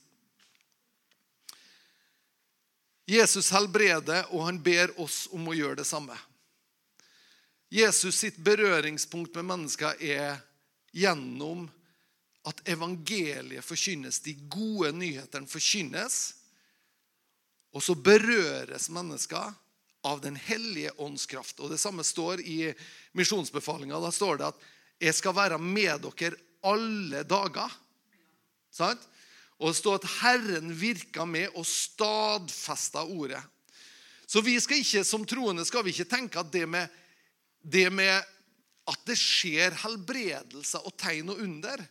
Jesus 3.09 3.49
helbreder, 3.55 4.27
og 4.37 4.45
han 4.45 4.59
ber 4.61 4.93
oss 5.01 5.25
om 5.33 5.49
å 5.49 5.57
gjøre 5.57 5.81
det 5.81 5.89
samme. 5.89 6.15
Jesus 7.69 8.17
sitt 8.17 8.39
berøringspunkt 8.41 9.35
med 9.37 9.45
mennesker 9.45 9.99
er 10.01 10.39
gjennom 10.97 11.67
at 12.49 12.63
evangeliet 12.69 13.65
forkynnes, 13.65 14.23
de 14.25 14.33
gode 14.49 14.95
nyhetene 14.97 15.49
forkynnes. 15.51 16.19
Og 17.77 17.85
så 17.85 17.95
berøres 17.95 18.89
mennesker 18.89 19.53
av 20.07 20.21
Den 20.23 20.37
hellige 20.37 20.95
ånds 20.97 21.27
kraft. 21.27 21.59
Og 21.61 21.71
Det 21.71 21.81
samme 21.81 22.05
står 22.07 22.41
i 22.41 22.73
misjonsbefalinga. 23.13 24.01
Da 24.01 24.11
står 24.11 24.39
det 24.39 24.47
at 24.47 24.61
'jeg 25.01 25.15
skal 25.15 25.35
være 25.35 25.59
med 25.59 26.01
dere 26.01 26.37
alle 26.63 27.25
dager'. 27.25 27.77
Sant? 28.71 29.01
Og 29.59 29.69
det 29.69 29.77
står 29.77 29.95
at 29.95 30.11
Herren 30.23 30.81
virka 30.81 31.25
med 31.25 31.49
og 31.55 31.67
stadfesta 31.67 33.03
ordet. 33.03 33.43
Så 34.27 34.41
vi 34.41 34.61
skal 34.61 34.79
ikke, 34.79 35.05
som 35.05 35.25
troende 35.27 35.65
skal 35.65 35.85
vi 35.85 35.91
ikke 35.91 36.05
tenke 36.05 36.39
at 36.39 36.53
det 36.53 36.69
med, 36.69 36.89
det 37.63 37.89
med 37.93 38.17
at 38.89 39.05
det 39.09 39.19
skjer 39.21 39.77
helbredelser 39.85 40.85
og 40.87 40.97
tegn 41.01 41.33
og 41.33 41.41
under, 41.45 41.83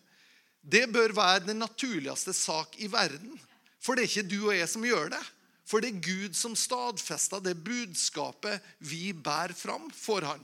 det 0.61 0.87
bør 0.91 1.13
være 1.15 1.45
den 1.47 1.61
naturligste 1.61 2.33
sak 2.35 2.75
i 2.81 2.89
verden. 2.91 3.37
For 3.79 3.95
det 3.95 4.03
er 4.03 4.11
ikke 4.11 4.29
du 4.31 4.39
og 4.49 4.55
jeg 4.57 4.69
som 4.71 4.85
gjør 4.85 5.11
det. 5.13 5.23
For 5.67 5.83
det 5.83 5.91
er 5.91 6.03
Gud 6.03 6.35
som 6.35 6.55
stadfester 6.55 7.43
det 7.43 7.57
budskapet 7.59 8.63
vi 8.79 9.11
bærer 9.13 9.55
fram 9.55 9.89
for 9.95 10.23
Han. 10.27 10.43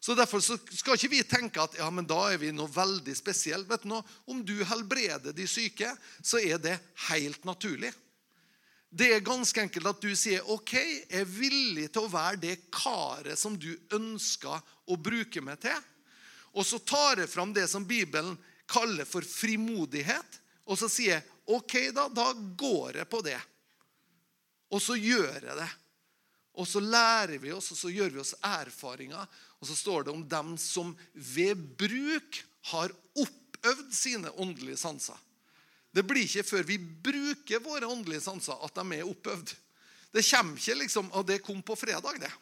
Så 0.00 0.14
Derfor 0.14 0.40
så 0.40 0.54
skal 0.70 0.94
ikke 0.94 1.10
vi 1.10 1.22
tenke 1.26 1.60
at 1.62 1.76
ja, 1.80 1.88
men 1.90 2.06
da 2.06 2.28
er 2.30 2.38
vi 2.38 2.52
noe 2.54 2.70
veldig 2.70 3.14
spesielt. 3.18 3.66
Vet 3.68 3.82
du 3.82 3.90
noe? 3.90 4.04
Om 4.30 4.44
du 4.46 4.54
helbreder 4.62 5.34
de 5.34 5.46
syke, 5.50 5.88
så 6.22 6.38
er 6.38 6.60
det 6.62 6.76
helt 7.08 7.44
naturlig. 7.48 7.90
Det 8.90 9.08
er 9.12 9.24
ganske 9.24 9.60
enkelt 9.60 9.90
at 9.90 10.02
du 10.02 10.12
sier 10.16 10.46
OK, 10.52 10.72
jeg 10.76 11.20
er 11.20 11.28
villig 11.28 11.88
til 11.92 12.06
å 12.06 12.12
være 12.12 12.40
det 12.42 12.56
karet 12.72 13.38
som 13.38 13.56
du 13.58 13.72
ønsker 13.94 14.62
å 14.86 14.96
bruke 14.96 15.42
meg 15.44 15.60
til. 15.64 15.80
Og 16.56 16.64
så 16.64 16.78
tar 16.80 17.20
jeg 17.20 17.30
fram 17.30 17.52
det 17.52 17.66
som 17.68 17.84
Bibelen 17.84 18.36
kaller 18.70 19.08
for 19.08 19.26
frimodighet. 19.26 20.38
Og 20.66 20.78
så 20.80 20.88
sier 20.90 21.18
jeg 21.18 21.26
OK, 21.56 21.74
da, 21.94 22.06
da 22.08 22.30
går 22.34 23.02
jeg 23.02 23.10
på 23.10 23.20
det. 23.26 23.38
Og 24.72 24.82
så 24.82 24.96
gjør 24.98 25.34
jeg 25.34 25.58
det. 25.58 25.68
Og 26.56 26.64
så 26.68 26.80
lærer 26.80 27.36
vi 27.38 27.52
oss, 27.52 27.68
og 27.74 27.78
så 27.78 27.92
gjør 27.92 28.14
vi 28.14 28.22
oss 28.22 28.34
erfaringer. 28.40 29.28
Og 29.60 29.68
så 29.68 29.76
står 29.76 30.06
det 30.06 30.14
om 30.14 30.24
dem 30.28 30.56
som 30.60 30.94
ved 31.12 31.60
bruk 31.78 32.40
har 32.72 32.94
oppøvd 33.20 33.92
sine 33.94 34.32
åndelige 34.40 34.80
sanser. 34.80 35.20
Det 35.96 36.04
blir 36.04 36.26
ikke 36.26 36.44
før 36.44 36.66
vi 36.68 36.76
bruker 36.78 37.62
våre 37.64 37.88
åndelige 37.88 38.26
sanser, 38.26 38.58
at 38.60 38.76
de 38.76 38.98
er 38.98 39.08
oppøvd. 39.08 39.54
Det 40.12 40.24
kommer 40.28 40.60
ikke 40.60 40.76
liksom, 40.82 41.08
og 41.16 41.24
det 41.28 41.40
kom 41.44 41.62
på 41.64 41.76
fredag, 41.78 42.20
det. 42.20 42.32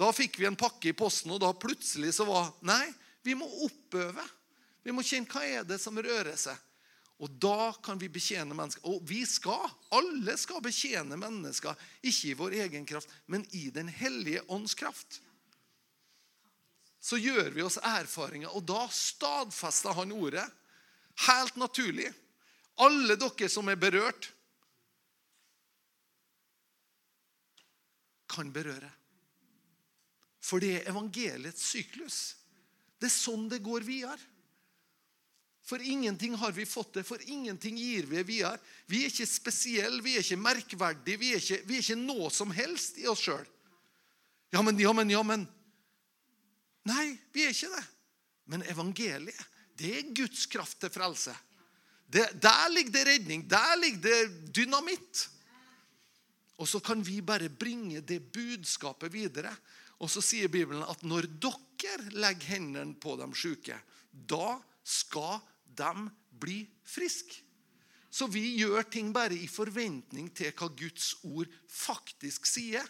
Da 0.00 0.08
fikk 0.16 0.38
vi 0.40 0.48
en 0.48 0.56
pakke 0.56 0.90
i 0.90 0.96
posten, 0.96 1.34
og 1.34 1.42
da 1.42 1.52
plutselig 1.52 2.14
så 2.16 2.24
var 2.28 2.54
Nei, 2.64 2.86
vi 3.26 3.36
må 3.36 3.44
oppøve. 3.66 4.24
Vi 4.80 4.94
må 4.96 5.04
kjenne 5.04 5.28
hva 5.28 5.44
er 5.44 5.66
det 5.68 5.76
som 5.82 5.98
rører 6.00 6.36
seg. 6.40 6.56
Og 7.20 7.28
da 7.36 7.74
kan 7.84 8.00
vi 8.00 8.08
betjene 8.08 8.56
mennesker. 8.56 8.86
Og 8.88 9.02
vi 9.04 9.20
skal. 9.28 9.68
Alle 9.92 10.38
skal 10.40 10.62
betjene 10.64 11.18
mennesker. 11.20 11.76
Ikke 12.00 12.30
i 12.30 12.38
vår 12.38 12.56
egen 12.62 12.86
kraft, 12.88 13.12
men 13.28 13.44
i 13.52 13.68
Den 13.68 13.92
hellige 13.92 14.46
ånds 14.48 14.74
kraft 14.74 15.20
så 17.00 17.16
gjør 17.16 17.48
vi 17.54 17.62
oss 17.64 17.78
erfaringer, 17.80 18.52
og 18.52 18.66
da 18.68 18.82
stadfester 18.92 19.94
han 19.96 20.12
ordet. 20.12 20.44
Helt 21.24 21.56
naturlig. 21.56 22.10
Alle 22.80 23.16
dere 23.20 23.48
som 23.52 23.68
er 23.68 23.80
berørt, 23.80 24.30
kan 28.30 28.52
berøre. 28.54 28.90
For 30.40 30.62
det 30.62 30.76
er 30.78 30.90
evangeliets 30.92 31.64
syklus. 31.72 32.18
Det 33.00 33.08
er 33.08 33.14
sånn 33.14 33.48
det 33.50 33.60
går 33.64 33.84
videre. 33.86 34.18
For 35.66 35.82
ingenting 35.82 36.34
har 36.40 36.52
vi 36.52 36.64
fått 36.66 36.96
det, 36.98 37.04
for 37.06 37.22
ingenting 37.30 37.76
gir 37.78 38.08
vi 38.10 38.22
videre. 38.26 38.58
Vi 38.90 39.04
er 39.04 39.12
ikke 39.12 39.28
spesielle, 39.28 40.00
vi 40.02 40.16
er 40.16 40.24
ikke 40.24 40.40
merkverdige, 40.40 41.20
vi 41.20 41.34
er 41.34 41.42
ikke, 41.42 41.60
vi 41.68 41.76
er 41.76 41.84
ikke 41.84 42.00
noe 42.00 42.30
som 42.34 42.50
helst 42.54 42.98
i 42.98 43.06
oss 43.10 43.22
sjøl. 43.22 43.46
Ja, 44.50 44.64
men, 44.66 44.80
ja, 44.82 44.90
men, 44.96 45.12
ja, 45.12 45.20
men. 45.22 45.44
Nei, 46.90 47.12
vi 47.30 47.44
er 47.46 47.54
ikke 47.54 47.70
det. 47.76 47.84
Men 48.50 48.66
evangeliet, 48.66 49.46
det 49.78 49.92
er 49.94 50.10
Guds 50.16 50.48
kraft 50.50 50.80
til 50.82 50.90
frelse. 50.90 51.36
Det, 52.10 52.26
der 52.42 52.68
ligger 52.74 52.92
det 52.92 53.04
redning. 53.06 53.44
Der 53.50 53.76
ligger 53.78 54.00
det 54.00 54.54
dynamitt. 54.56 55.28
Og 56.58 56.68
så 56.68 56.80
kan 56.82 57.06
vi 57.06 57.20
bare 57.24 57.48
bringe 57.48 58.00
det 58.00 58.20
budskapet 58.32 59.12
videre. 59.12 59.52
Og 60.00 60.10
så 60.10 60.22
sier 60.24 60.50
Bibelen 60.50 60.82
at 60.82 61.04
når 61.06 61.28
dere 61.40 62.10
legger 62.16 62.56
hendene 62.56 62.96
på 63.00 63.14
de 63.20 63.28
syke, 63.36 63.76
da 64.10 64.58
skal 64.84 65.38
de 65.76 66.08
bli 66.40 66.64
friske. 66.84 67.44
Så 68.10 68.26
vi 68.26 68.42
gjør 68.58 68.88
ting 68.90 69.12
bare 69.14 69.36
i 69.38 69.46
forventning 69.46 70.32
til 70.34 70.50
hva 70.58 70.66
Guds 70.74 71.12
ord 71.22 71.46
faktisk 71.70 72.48
sier. 72.48 72.82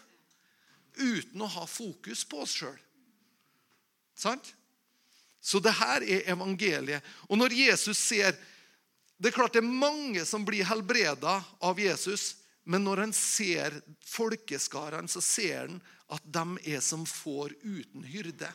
Uten 0.97 1.43
å 1.45 1.51
ha 1.59 1.67
fokus 1.69 2.25
på 2.27 2.41
oss 2.41 2.55
sjøl. 2.57 2.79
Sant? 4.17 4.49
Så 5.41 5.61
det 5.61 5.73
her 5.77 6.03
er 6.05 6.25
evangeliet. 6.33 7.05
Og 7.29 7.37
når 7.37 7.53
Jesus 7.53 8.01
ser 8.01 8.33
Det 9.21 9.29
er 9.29 9.35
klart 9.35 9.53
det 9.53 9.61
er 9.61 9.69
mange 9.69 10.23
som 10.25 10.41
blir 10.47 10.65
helbreda 10.65 11.35
av 11.61 11.79
Jesus, 11.79 12.39
men 12.65 12.81
når 12.81 13.03
han 13.03 13.11
ser 13.13 13.75
folkeskarene, 14.09 15.09
så 15.09 15.21
ser 15.21 15.59
han 15.59 15.75
at 16.11 16.25
de 16.25 16.73
er 16.73 16.81
som 16.81 17.03
får 17.05 17.53
uten 17.61 18.07
hyrde. 18.09 18.49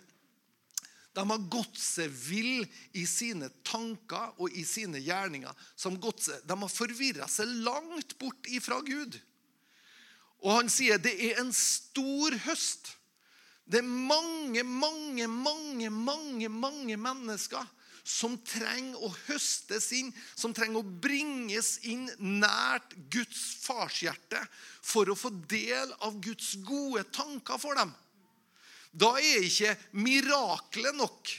De 1.14 1.22
har 1.30 1.46
gått 1.54 1.78
seg 1.80 2.10
vill 2.10 2.66
i 2.98 3.06
sine 3.08 3.48
tanker 3.64 4.34
og 4.42 4.58
i 4.58 4.66
sine 4.68 4.98
gjerninger. 5.00 5.54
Seg, 5.78 6.02
de 6.02 6.58
har 6.58 6.74
forvirra 6.74 7.30
seg 7.30 7.54
langt 7.64 8.18
bort 8.18 8.50
ifra 8.50 8.82
Gud. 8.84 9.16
Og 10.42 10.58
han 10.58 10.72
sier 10.72 10.98
det 11.00 11.14
er 11.30 11.40
en 11.40 11.54
stor 11.56 12.36
høst. 12.50 12.90
Det 13.64 13.80
er 13.80 13.86
mange, 13.86 14.66
mange, 14.66 15.30
mange, 15.30 15.94
mange, 15.94 16.50
mange 16.50 16.98
mennesker 17.00 17.64
som 18.06 18.36
trenger 18.46 19.02
å 19.02 19.10
høstes 19.26 19.88
inn, 19.98 20.12
som 20.38 20.54
trenger 20.54 20.78
å 20.78 20.96
bringes 21.02 21.76
inn 21.90 22.06
nært 22.22 22.94
Guds 23.10 23.40
farshjerte 23.64 24.40
for 24.78 25.10
å 25.10 25.18
få 25.18 25.32
del 25.50 25.90
av 26.06 26.20
Guds 26.22 26.54
gode 26.66 27.02
tanker 27.10 27.58
for 27.58 27.74
dem. 27.78 27.90
Da 28.96 29.16
er 29.18 29.42
ikke 29.44 29.74
miraklet 29.98 30.94
nok. 30.96 31.34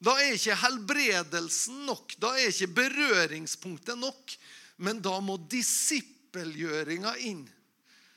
Da 0.00 0.16
er 0.22 0.38
ikke 0.38 0.56
helbredelsen 0.62 1.84
nok. 1.86 2.16
Da 2.18 2.32
er 2.38 2.48
ikke 2.48 2.72
berøringspunktet 2.80 4.00
nok. 4.00 4.34
Men 4.80 5.02
da 5.04 5.18
må 5.20 5.36
disippelgjøringa 5.52 7.12
inn. 7.28 7.44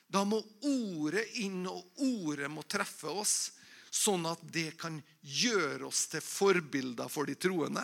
Da 0.07 0.23
må 0.23 0.39
ordet 0.63 1.25
inn, 1.43 1.65
og 1.67 1.83
ordet 1.99 2.47
må 2.53 2.63
treffe 2.69 3.11
oss, 3.11 3.51
sånn 3.93 4.25
at 4.25 4.41
det 4.53 4.73
kan 4.81 4.97
gjøre 5.21 5.85
oss 5.89 6.07
til 6.11 6.23
forbilder 6.25 7.11
for 7.11 7.29
de 7.29 7.35
troende 7.37 7.83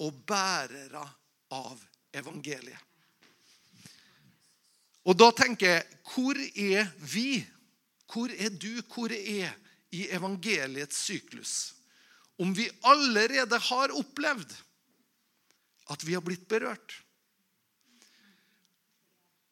og 0.00 0.22
bærere 0.28 1.02
av 1.52 1.82
evangeliet. 2.14 2.78
Og 5.08 5.16
da 5.16 5.30
tenker 5.34 5.74
jeg 5.74 5.98
hvor 6.12 6.38
er 6.38 6.88
vi? 7.10 7.40
Hvor 8.10 8.30
er 8.30 8.52
du? 8.52 8.82
Hvor 8.86 9.12
er 9.12 9.50
i 9.90 10.04
evangeliets 10.14 11.00
syklus, 11.08 11.74
om 12.38 12.52
vi 12.54 12.68
allerede 12.86 13.58
har 13.58 13.90
opplevd 13.96 14.52
at 15.90 16.04
vi 16.06 16.14
har 16.14 16.22
blitt 16.22 16.46
berørt, 16.48 16.94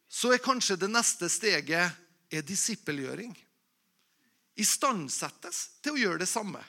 så 0.09 0.31
er 0.33 0.43
kanskje 0.43 0.79
det 0.79 0.91
neste 0.93 1.27
steget 1.31 1.99
er 2.31 2.47
disippelgjøring. 2.47 3.35
Istandsettes 4.59 5.81
til 5.83 5.95
å 5.95 6.01
gjøre 6.01 6.23
det 6.25 6.31
samme. 6.31 6.61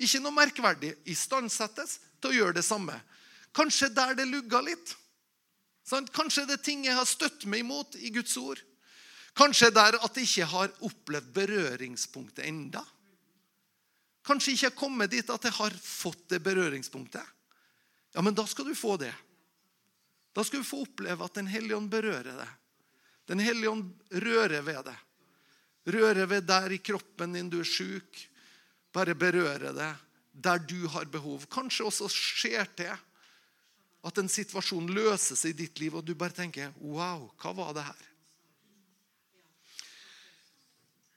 Ikke 0.00 0.22
noe 0.22 0.34
merkverdig. 0.34 0.94
Istandsettes 1.10 1.98
til 2.18 2.32
å 2.32 2.36
gjøre 2.38 2.58
det 2.58 2.66
samme. 2.66 2.96
Kanskje 3.54 3.90
der 3.94 4.16
det 4.18 4.26
lugga 4.26 4.62
litt. 4.64 4.94
Kanskje 6.14 6.46
det 6.48 6.58
er 6.58 6.64
ting 6.64 6.86
jeg 6.86 6.96
har 6.96 7.06
støtt 7.06 7.44
meg 7.50 7.62
imot 7.62 7.98
i 8.00 8.10
Guds 8.14 8.34
ord. 8.40 8.60
Kanskje 9.36 9.70
der 9.74 9.98
at 9.98 10.16
jeg 10.16 10.28
ikke 10.28 10.50
har 10.50 10.74
opplevd 10.86 11.30
berøringspunktet 11.34 12.46
enda. 12.48 12.82
Kanskje 14.24 14.54
ikke 14.54 14.70
har 14.70 14.78
kommet 14.78 15.12
dit 15.12 15.30
at 15.30 15.44
jeg 15.44 15.56
har 15.58 15.74
fått 15.84 16.28
det 16.32 16.40
berøringspunktet. 16.42 17.32
Ja, 18.14 18.22
men 18.22 18.34
da 18.34 18.46
skal 18.46 18.70
du 18.70 18.74
få 18.78 18.96
det. 18.96 19.12
Da 20.34 20.44
skal 20.46 20.62
du 20.62 20.66
få 20.66 20.84
oppleve 20.86 21.26
at 21.26 21.34
Den 21.34 21.50
hellige 21.50 21.76
ånd 21.76 21.90
berører 21.90 22.38
deg. 22.38 22.52
Den 23.26 23.42
hellige 23.42 23.70
ånd 23.70 23.90
rører 24.24 24.62
ved 24.62 24.80
deg. 24.86 25.02
Rører 25.84 26.26
ved 26.26 26.46
der 26.48 26.72
i 26.72 26.80
kroppen 26.80 27.36
din 27.36 27.50
du 27.52 27.58
er 27.60 27.68
sjuk. 27.68 28.22
Bare 28.94 29.14
berøre 29.14 29.74
det 29.76 29.92
der 30.34 30.58
du 30.58 30.86
har 30.90 31.06
behov. 31.06 31.44
Kanskje 31.46 31.86
også 31.86 32.08
skjer 32.10 32.66
det 32.76 32.92
at 34.04 34.18
en 34.20 34.28
situasjon 34.28 34.90
løser 34.92 35.38
seg 35.38 35.54
i 35.54 35.60
ditt 35.64 35.78
liv, 35.80 35.94
og 35.94 36.04
du 36.04 36.14
bare 36.14 36.34
tenker 36.34 36.74
'Wow, 36.80 37.30
hva 37.40 37.52
var 37.56 37.72
det 37.72 37.84
her?' 37.84 38.10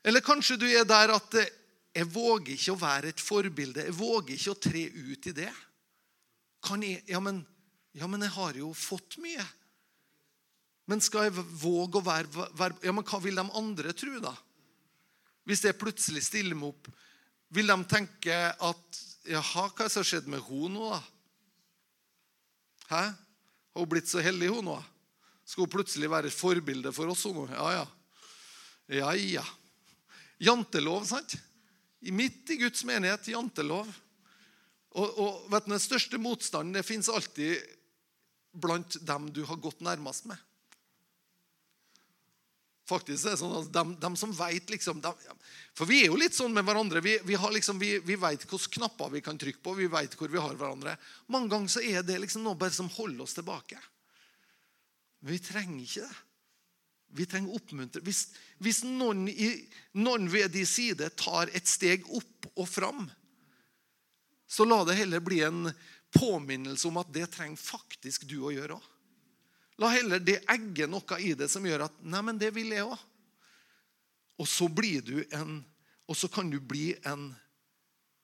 Eller 0.06 0.22
kanskje 0.22 0.58
du 0.58 0.66
er 0.66 0.86
der 0.86 1.16
at 1.16 1.34
'Jeg 1.96 2.14
våger 2.14 2.54
ikke 2.54 2.72
å 2.72 2.80
være 2.80 3.08
et 3.10 3.20
forbilde. 3.20 3.84
Jeg 3.84 3.98
våger 3.98 4.36
ikke 4.36 4.52
å 4.52 4.62
tre 4.62 4.86
ut 4.86 5.28
i 5.28 5.32
det.' 5.32 5.56
Jeg, 6.68 7.04
ja, 7.08 7.20
men, 7.20 7.46
ja, 7.94 8.08
men 8.08 8.22
jeg 8.22 8.30
har 8.30 8.54
jo 8.54 8.74
fått 8.74 9.18
mye. 9.18 9.46
Men 10.86 11.02
skal 11.02 11.24
jeg 11.24 11.34
våge 11.34 12.00
å 12.00 12.06
være, 12.06 12.28
være 12.54 12.76
Ja, 12.84 12.92
men 12.92 13.04
hva 13.04 13.20
vil 13.24 13.36
de 13.36 13.52
andre 13.52 13.94
tro, 13.94 14.20
da? 14.20 14.36
Hvis 15.48 15.64
jeg 15.64 15.80
plutselig 15.80 16.26
stiller 16.26 16.58
meg 16.60 16.74
opp, 16.74 16.90
vil 17.56 17.72
de 17.72 17.78
tenke 17.88 18.36
at 18.52 19.04
Jaha, 19.28 19.68
hva 19.68 19.84
er 19.84 19.88
det 19.88 19.94
som 19.94 20.04
har 20.04 20.08
skjedd 20.08 20.28
med 20.32 20.44
henne 20.44 20.74
nå, 20.76 20.90
da? 20.92 21.00
Hæ? 22.88 23.04
Har 23.76 23.84
hun 23.84 23.92
blitt 23.92 24.08
så 24.08 24.24
hellig, 24.24 24.50
hun 24.52 24.68
nå? 24.68 24.78
Skal 25.48 25.66
hun 25.66 25.72
plutselig 25.72 26.10
være 26.12 26.32
et 26.32 26.36
forbilde 26.36 26.92
for 26.96 27.12
oss? 27.12 27.26
Hun? 27.28 27.52
Ja, 27.52 27.68
ja. 27.76 27.86
Ja, 28.88 29.12
ja. 29.20 29.44
Jantelov, 30.44 31.04
sant? 31.08 31.36
Midt 32.14 32.54
i 32.56 32.60
Guds 32.62 32.84
menighet, 32.88 33.28
jantelov. 33.34 33.88
Og, 34.96 35.20
og 35.20 35.48
vet 35.52 35.68
du, 35.68 35.74
Den 35.74 35.84
største 35.84 36.20
motstanden 36.22 36.76
det 36.78 36.86
fins 36.88 37.10
alltid 37.12 37.60
blant 38.58 39.00
dem 39.06 39.28
du 39.36 39.44
har 39.48 39.60
gått 39.62 39.84
nærmest 39.86 40.28
med. 40.30 40.40
Faktisk 42.88 43.28
er 43.28 43.36
sånn 43.40 43.56
at 43.58 43.72
de, 43.74 43.84
de 44.00 44.10
som 44.20 44.32
vet 44.32 44.70
liksom, 44.72 45.02
de, 45.04 45.12
For 45.76 45.90
vi 45.90 46.06
er 46.06 46.08
jo 46.08 46.20
litt 46.20 46.36
sånn 46.38 46.54
med 46.56 46.64
hverandre. 46.68 47.02
Vi, 47.04 47.18
vi, 47.28 47.36
liksom, 47.36 47.82
vi, 47.82 47.98
vi 48.00 48.16
vet 48.20 48.46
hvilke 48.48 48.78
knapper 48.78 49.12
vi 49.12 49.24
kan 49.26 49.40
trykke 49.40 49.60
på. 49.64 49.76
Vi 49.76 49.90
vet 49.92 50.16
hvor 50.16 50.32
vi 50.32 50.40
har 50.40 50.56
hverandre. 50.56 50.96
Mange 51.34 51.52
ganger 51.52 51.74
så 51.74 51.84
er 51.84 52.06
det 52.08 52.22
liksom 52.24 52.46
noe 52.48 52.60
bare 52.60 52.76
som 52.76 52.88
holder 52.96 53.26
oss 53.26 53.36
tilbake. 53.36 53.82
Men 55.20 55.36
vi 55.36 55.42
trenger 55.44 55.84
ikke 55.84 56.08
det. 56.08 56.24
Vi 57.18 57.26
trenger 57.28 57.56
oppmuntre. 57.56 58.04
Hvis, 58.04 58.26
hvis 58.64 58.82
noen, 58.88 59.28
i, 59.32 59.52
noen 60.00 60.28
ved 60.32 60.52
de 60.56 60.64
side 60.68 61.08
tar 61.20 61.52
et 61.56 61.68
steg 61.68 62.08
opp 62.16 62.50
og 62.56 62.68
fram, 62.68 63.06
så 64.48 64.68
la 64.68 64.82
det 64.88 64.96
heller 65.00 65.24
bli 65.24 65.42
en 65.44 65.68
påminnelse 66.16 66.88
om 66.88 67.00
at 67.02 67.12
det 67.16 67.30
trenger 67.34 67.60
faktisk 67.60 68.28
du 68.28 68.40
å 68.48 68.54
gjøre 68.56 68.80
òg. 68.80 68.94
La 69.78 69.92
heller 69.94 70.22
det 70.24 70.40
egge 70.50 70.88
noe 70.90 71.20
i 71.22 71.34
det 71.38 71.50
som 71.52 71.66
gjør 71.66 71.86
at 71.86 71.98
Nei, 72.02 72.22
men 72.26 72.40
det 72.42 72.50
vil 72.56 72.72
jeg 72.74 72.88
òg. 72.88 72.98
Og 74.42 74.48
så 74.50 74.70
blir 74.70 75.02
du 75.06 75.20
en 75.34 75.62
Og 76.08 76.16
så 76.16 76.30
kan 76.32 76.48
du 76.48 76.62
bli 76.64 76.94
en 77.04 77.34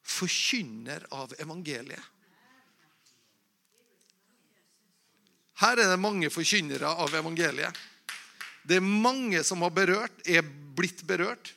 forkynner 0.07 1.03
av 1.11 1.33
evangeliet. 1.35 1.99
Her 5.59 5.81
er 5.83 5.91
det 5.91 5.99
mange 5.99 6.29
forkynnere 6.31 6.87
av 6.87 7.11
evangeliet. 7.19 7.75
Det 8.63 8.79
er 8.79 8.87
mange 8.87 9.43
som 9.43 9.65
har 9.67 9.73
berørt, 9.75 10.15
er 10.23 10.47
blitt 10.47 11.03
berørt. 11.07 11.51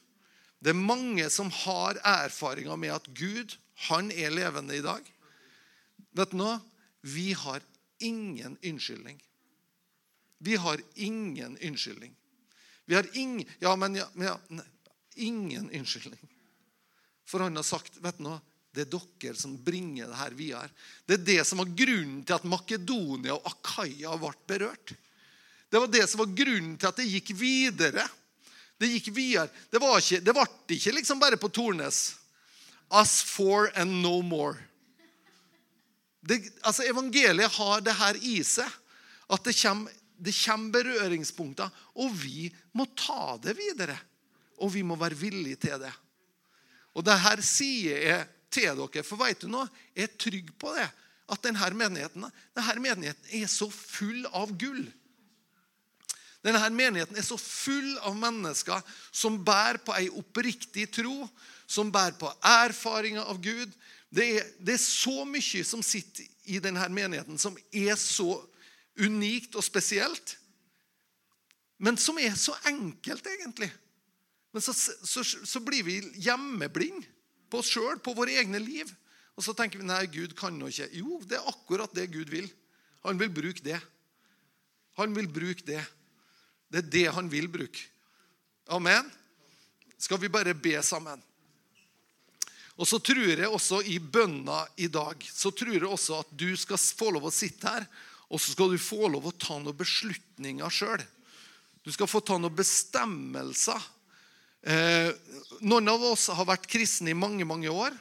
Det 0.58 0.72
er 0.72 0.78
mange 0.78 1.28
som 1.30 1.50
har 1.62 2.00
erfaringer 2.02 2.74
med 2.74 2.96
at 2.96 3.06
Gud, 3.14 3.54
han 3.86 4.10
er 4.10 4.34
levende 4.34 4.74
i 4.74 4.82
dag. 4.82 5.06
Vet 6.16 6.34
du 6.34 6.40
noe? 6.40 6.58
Vi 7.06 7.30
har 7.38 7.62
ingen 8.02 8.58
unnskyldning. 8.64 9.20
Vi 10.38 10.56
har 10.56 10.80
ingen 10.94 11.58
unnskyldning. 11.58 12.14
Vi 12.86 12.94
har 12.94 13.06
ing, 13.16 13.40
ja, 13.58 13.76
men, 13.76 13.94
ja, 13.94 14.08
men 14.14 14.26
ja, 14.26 14.64
ingen 15.14 15.70
unnskyldning. 15.70 16.28
For 17.26 17.40
han 17.40 17.56
har 17.56 17.66
sagt 17.66 17.98
vet 18.02 18.18
du 18.18 18.28
noe, 18.28 18.38
det 18.76 18.84
er 18.84 18.92
dere 18.92 19.38
som 19.40 19.56
bringer 19.64 20.10
det 20.10 20.18
her 20.20 20.36
videre. 20.36 20.68
Det 21.08 21.16
er 21.16 21.24
det 21.24 21.40
som 21.48 21.62
var 21.62 21.72
grunnen 21.72 22.20
til 22.28 22.36
at 22.36 22.44
Makedonia 22.44 23.34
og 23.38 23.48
Akaya 23.48 24.12
ble 24.20 24.32
berørt. 24.46 24.92
Det 25.72 25.80
var 25.80 25.90
det 25.90 26.04
som 26.10 26.20
var 26.20 26.34
grunnen 26.36 26.76
til 26.76 26.90
at 26.90 27.00
det 27.00 27.08
gikk 27.08 27.32
videre. 27.40 28.04
Det 28.76 28.90
gikk 28.92 29.08
videre. 29.16 29.48
Det, 29.72 29.80
var 29.80 29.96
ikke, 29.98 30.20
det 30.20 30.34
ble 30.36 30.46
ikke 30.76 30.94
liksom 30.98 31.22
bare 31.22 31.40
på 31.40 31.48
Tornes. 31.48 32.00
Us 32.92 33.18
for 33.24 33.72
and 33.74 34.02
no 34.04 34.20
more. 34.22 34.60
Det, 36.20 36.42
altså 36.60 36.84
Evangeliet 36.84 37.56
har 37.56 37.80
det 37.80 37.96
her 37.96 38.18
i 38.20 38.38
seg. 38.44 38.68
At 39.32 39.42
det 39.46 39.56
kommer 39.58 39.90
det 40.16 40.34
kommer 40.34 40.72
berøringspunkter, 40.78 41.70
og 42.00 42.12
vi 42.16 42.48
må 42.76 42.86
ta 42.96 43.36
det 43.42 43.56
videre. 43.58 43.96
Og 44.64 44.72
vi 44.72 44.82
må 44.86 44.96
være 44.96 45.18
villige 45.20 45.60
til 45.66 45.80
det. 45.82 45.92
Og 46.96 47.04
det 47.04 47.18
her 47.20 47.42
sier 47.44 47.98
jeg 48.00 48.28
til 48.52 48.78
dere, 48.78 49.04
for 49.04 49.20
vet 49.20 49.42
du 49.42 49.50
noe? 49.52 49.68
Jeg 49.92 50.08
er 50.08 50.20
trygg 50.20 50.54
på 50.56 50.72
det. 50.78 50.86
At 51.28 51.42
denne 51.44 51.68
menigheten, 51.74 52.24
denne 52.56 52.76
menigheten 52.80 53.34
er 53.36 53.50
så 53.50 53.68
full 53.68 54.24
av 54.32 54.54
gull. 54.56 54.86
Denne 56.46 56.62
menigheten 56.70 57.18
er 57.18 57.26
så 57.26 57.36
full 57.40 57.96
av 58.06 58.14
mennesker 58.16 58.82
som 59.10 59.40
bærer 59.44 59.80
på 59.82 59.94
ei 59.98 60.06
oppriktig 60.14 60.86
tro, 60.94 61.26
som 61.66 61.90
bærer 61.92 62.14
på 62.20 62.30
erfaringer 62.46 63.26
av 63.26 63.40
Gud. 63.42 63.72
Det 64.14 64.28
er, 64.38 64.52
det 64.62 64.76
er 64.76 64.82
så 64.84 65.24
mye 65.26 65.64
som 65.66 65.82
sitter 65.82 66.28
i 66.46 66.60
denne 66.62 66.86
menigheten, 66.88 67.40
som 67.42 67.56
er 67.74 67.98
så 67.98 68.38
unikt 69.00 69.56
og 69.58 69.64
spesielt, 69.64 70.36
men 71.78 71.98
som 72.00 72.16
er 72.18 72.32
så 72.40 72.54
enkelt, 72.70 73.26
egentlig. 73.28 73.68
Men 74.52 74.64
så, 74.64 74.72
så, 74.72 75.20
så 75.24 75.60
blir 75.60 75.84
vi 75.84 75.98
hjemmeblind 76.24 77.04
på 77.52 77.60
oss 77.60 77.68
sjøl, 77.74 77.98
på 78.00 78.14
våre 78.16 78.38
egne 78.40 78.60
liv. 78.62 78.88
Og 79.36 79.44
så 79.44 79.52
tenker 79.52 79.82
vi 79.82 79.88
nei, 79.88 80.06
Gud 80.08 80.32
kan 80.38 80.56
nå 80.56 80.70
ikke. 80.72 80.88
Jo, 80.96 81.20
det 81.28 81.36
er 81.36 81.50
akkurat 81.50 81.92
det 81.92 82.08
Gud 82.14 82.32
vil. 82.32 82.48
Han 83.04 83.20
vil 83.20 83.28
bruke 83.32 83.60
det. 83.64 83.76
Han 84.96 85.12
vil 85.12 85.28
bruke 85.28 85.66
det. 85.68 85.82
Det 86.72 86.80
er 86.80 86.90
det 86.94 87.06
han 87.12 87.28
vil 87.30 87.50
bruke. 87.52 87.84
Amen. 88.72 89.12
Skal 90.00 90.20
vi 90.20 90.32
bare 90.32 90.56
be 90.56 90.74
sammen? 90.82 91.20
Og 92.76 92.88
så 92.88 92.98
tror 93.00 93.28
jeg 93.28 93.48
også 93.48 93.82
i 93.88 93.96
bønna 94.00 94.64
i 94.76 94.88
dag 94.92 95.22
så 95.32 95.52
tror 95.54 95.72
jeg 95.72 95.86
også 95.86 96.20
at 96.20 96.32
du 96.36 96.50
skal 96.60 96.80
få 96.80 97.12
lov 97.14 97.28
å 97.28 97.32
sitte 97.32 97.70
her 97.72 97.86
og 98.26 98.40
så 98.42 98.52
skal 98.52 98.72
du 98.72 98.80
få 98.82 99.10
lov 99.12 99.28
å 99.28 99.36
ta 99.38 99.58
noen 99.60 99.76
beslutninger 99.76 100.72
sjøl. 100.72 101.04
Du 101.86 101.92
skal 101.94 102.10
få 102.10 102.22
ta 102.26 102.38
noen 102.40 102.54
bestemmelser. 102.56 103.78
Eh, 104.66 105.12
noen 105.62 105.92
av 105.92 106.02
oss 106.08 106.26
har 106.34 106.48
vært 106.48 106.66
kristne 106.70 107.12
i 107.12 107.18
mange, 107.18 107.46
mange 107.46 107.70
år. 107.70 107.94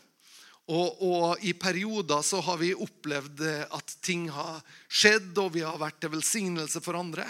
Og, 0.65 1.01
og, 1.05 1.43
i 1.45 1.53
perioder 1.53 2.23
så 2.25 2.39
har 2.41 2.57
vi 2.57 2.71
opplevd 2.73 3.43
at 3.69 3.97
ting 4.01 4.25
har 4.33 4.63
skjedd, 4.89 5.35
og 5.38 5.53
vi 5.53 5.61
har 5.61 5.77
vært 5.77 5.99
til 6.01 6.15
velsignelse 6.15 6.81
for 6.81 6.97
andre. 6.97 7.27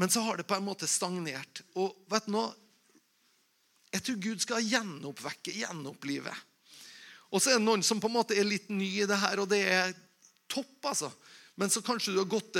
Men 0.00 0.08
så 0.08 0.22
har 0.24 0.40
det 0.40 0.48
på 0.48 0.56
en 0.56 0.64
måte 0.64 0.88
stagnert. 0.88 1.60
Og 1.76 1.92
vet 2.08 2.24
du 2.24 2.32
noe? 2.32 2.54
Jeg 3.90 4.06
tror 4.06 4.22
Gud 4.22 4.40
skal 4.40 4.64
gjenoppvekke, 4.64 5.52
gjenopplive. 5.60 6.32
Og 7.30 7.42
så 7.42 7.52
er 7.52 7.58
det 7.58 7.66
noen 7.66 7.82
som 7.84 8.00
på 8.00 8.08
en 8.08 8.16
måte 8.16 8.38
er 8.38 8.48
litt 8.48 8.70
ny 8.72 8.88
i 9.02 9.08
det 9.08 9.18
her, 9.20 9.42
og 9.42 9.50
det 9.50 9.60
er 9.68 9.92
topp, 10.50 10.72
altså. 10.88 11.10
Men 11.60 11.68
så 11.70 11.82
kanskje 11.84 12.14
du 12.14 12.22
har 12.22 12.28
gått, 12.30 12.56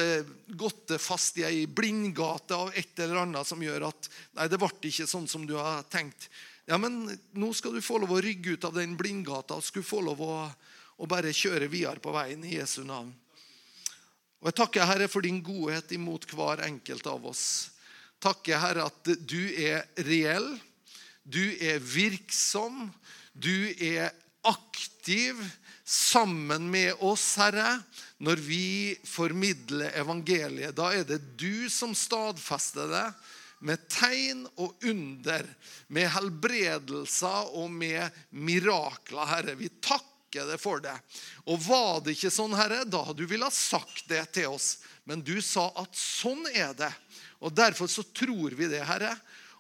gått 0.61 0.93
fast 1.01 1.39
i 1.41 1.45
ei 1.49 1.63
blindgate 1.65 2.53
av 2.53 2.69
et 2.77 2.99
eller 3.01 3.23
annet 3.23 3.49
som 3.49 3.63
gjør 3.65 3.87
at 3.89 4.09
nei, 4.37 4.45
det 4.53 4.59
ble 4.61 4.69
ikke 4.91 5.07
sånn 5.09 5.29
som 5.31 5.47
du 5.49 5.55
har 5.57 5.87
tenkt. 5.89 6.27
Ja, 6.69 6.77
men 6.77 7.07
nå 7.33 7.49
skal 7.57 7.73
du 7.73 7.81
få 7.81 7.97
lov 8.03 8.13
å 8.13 8.21
rygge 8.21 8.59
ut 8.59 8.67
av 8.69 8.77
den 8.77 8.99
blindgata 9.01 9.57
og 9.57 9.65
skulle 9.65 9.89
få 9.89 10.03
lov 10.05 10.21
å, 10.21 10.37
å 11.01 11.09
bare 11.09 11.33
kjøre 11.33 11.71
videre 11.73 12.03
på 12.05 12.13
veien 12.13 12.45
i 12.45 12.59
Jesu 12.59 12.83
navn. 12.85 13.09
Og 14.41 14.51
Jeg 14.53 14.59
takker 14.61 14.89
Herre 14.93 15.09
for 15.09 15.25
din 15.25 15.41
godhet 15.45 15.97
imot 15.97 16.29
hver 16.37 16.67
enkelt 16.69 17.09
av 17.09 17.25
oss. 17.33 17.45
Takker 18.21 18.61
Herre 18.61 18.85
at 18.93 19.15
du 19.25 19.41
er 19.57 19.89
reell. 20.05 20.53
Du 21.25 21.43
er 21.57 21.81
virksom. 21.81 22.91
Du 23.33 23.73
er 23.81 24.13
aktiv 24.47 25.41
sammen 25.85 26.71
med 26.71 26.95
oss, 27.03 27.35
Herre, 27.41 27.81
når 28.23 28.43
vi 28.45 28.97
formidler 29.05 29.97
evangeliet. 29.99 30.77
Da 30.79 30.93
er 30.95 31.07
det 31.09 31.19
du 31.41 31.69
som 31.73 31.97
stadfester 31.99 32.91
det 32.91 33.07
med 33.61 33.83
tegn 33.93 34.47
og 34.57 34.85
under, 34.89 35.45
med 35.93 36.09
helbredelser 36.15 37.51
og 37.59 37.69
med 37.73 38.09
mirakler, 38.31 39.27
Herre. 39.29 39.57
Vi 39.59 39.69
takker 39.83 40.49
deg 40.49 40.63
for 40.63 40.81
det. 40.85 40.95
Og 41.51 41.61
var 41.67 42.01
det 42.05 42.15
ikke 42.17 42.33
sånn, 42.33 42.57
Herre, 42.57 42.85
da 42.89 43.03
hadde 43.09 43.21
du 43.21 43.29
villet 43.29 43.57
sagt 43.57 44.07
det 44.09 44.23
til 44.37 44.55
oss. 44.55 44.79
Men 45.05 45.25
du 45.27 45.37
sa 45.45 45.69
at 45.81 45.93
sånn 45.97 46.47
er 46.55 46.73
det. 46.79 46.93
Og 47.41 47.53
Derfor 47.57 47.91
så 47.91 48.05
tror 48.17 48.57
vi 48.57 48.71
det, 48.71 48.85
Herre. 48.89 49.17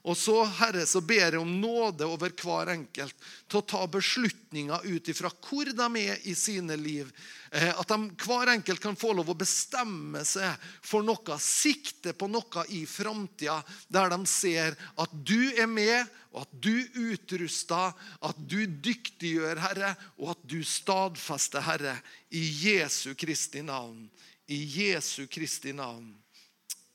Og 0.08 0.16
så, 0.16 0.38
Herre, 0.56 0.86
så 0.88 1.02
ber 1.04 1.34
jeg 1.34 1.40
om 1.42 1.50
nåde 1.60 2.06
over 2.08 2.32
hver 2.32 2.70
enkelt 2.72 3.16
til 3.50 3.58
å 3.60 3.66
ta 3.68 3.82
beslutninger 3.90 4.86
ut 4.88 5.10
ifra 5.12 5.28
hvor 5.44 5.68
de 5.68 5.88
er 6.00 6.22
i 6.24 6.32
sine 6.38 6.76
liv. 6.80 7.10
Eh, 7.52 7.68
at 7.68 7.90
de, 7.90 7.98
hver 8.24 8.54
enkelt 8.54 8.80
kan 8.80 8.96
få 8.96 9.12
lov 9.18 9.28
å 9.28 9.36
bestemme 9.36 10.22
seg 10.24 10.56
for 10.80 11.04
noe, 11.04 11.36
sikte 11.44 12.14
på 12.16 12.30
noe 12.32 12.64
i 12.72 12.86
framtida, 12.88 13.58
der 13.92 14.08
de 14.14 14.18
ser 14.30 14.78
at 14.96 15.12
du 15.12 15.52
er 15.52 15.68
med, 15.68 16.08
og 16.32 16.46
at 16.46 16.56
du 16.64 16.72
utruster, 17.10 17.92
at 18.24 18.40
du 18.40 18.62
dyktiggjør, 18.64 19.60
Herre, 19.66 19.92
og 20.16 20.32
at 20.32 20.48
du 20.48 20.62
stadfester, 20.64 21.66
Herre, 21.66 21.98
i 22.32 22.40
Jesu 22.70 23.12
Kristi 23.18 23.66
navn. 23.66 24.06
I 24.48 24.62
Jesu 24.64 25.26
Kristi 25.28 25.76
navn. 25.76 26.08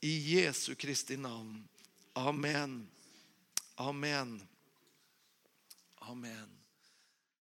I 0.02 0.18
Jesu 0.34 0.74
Kristi 0.74 1.20
navn. 1.20 1.62
Amen. 2.16 2.80
Amen. 3.78 4.48
Amen. 6.08 6.55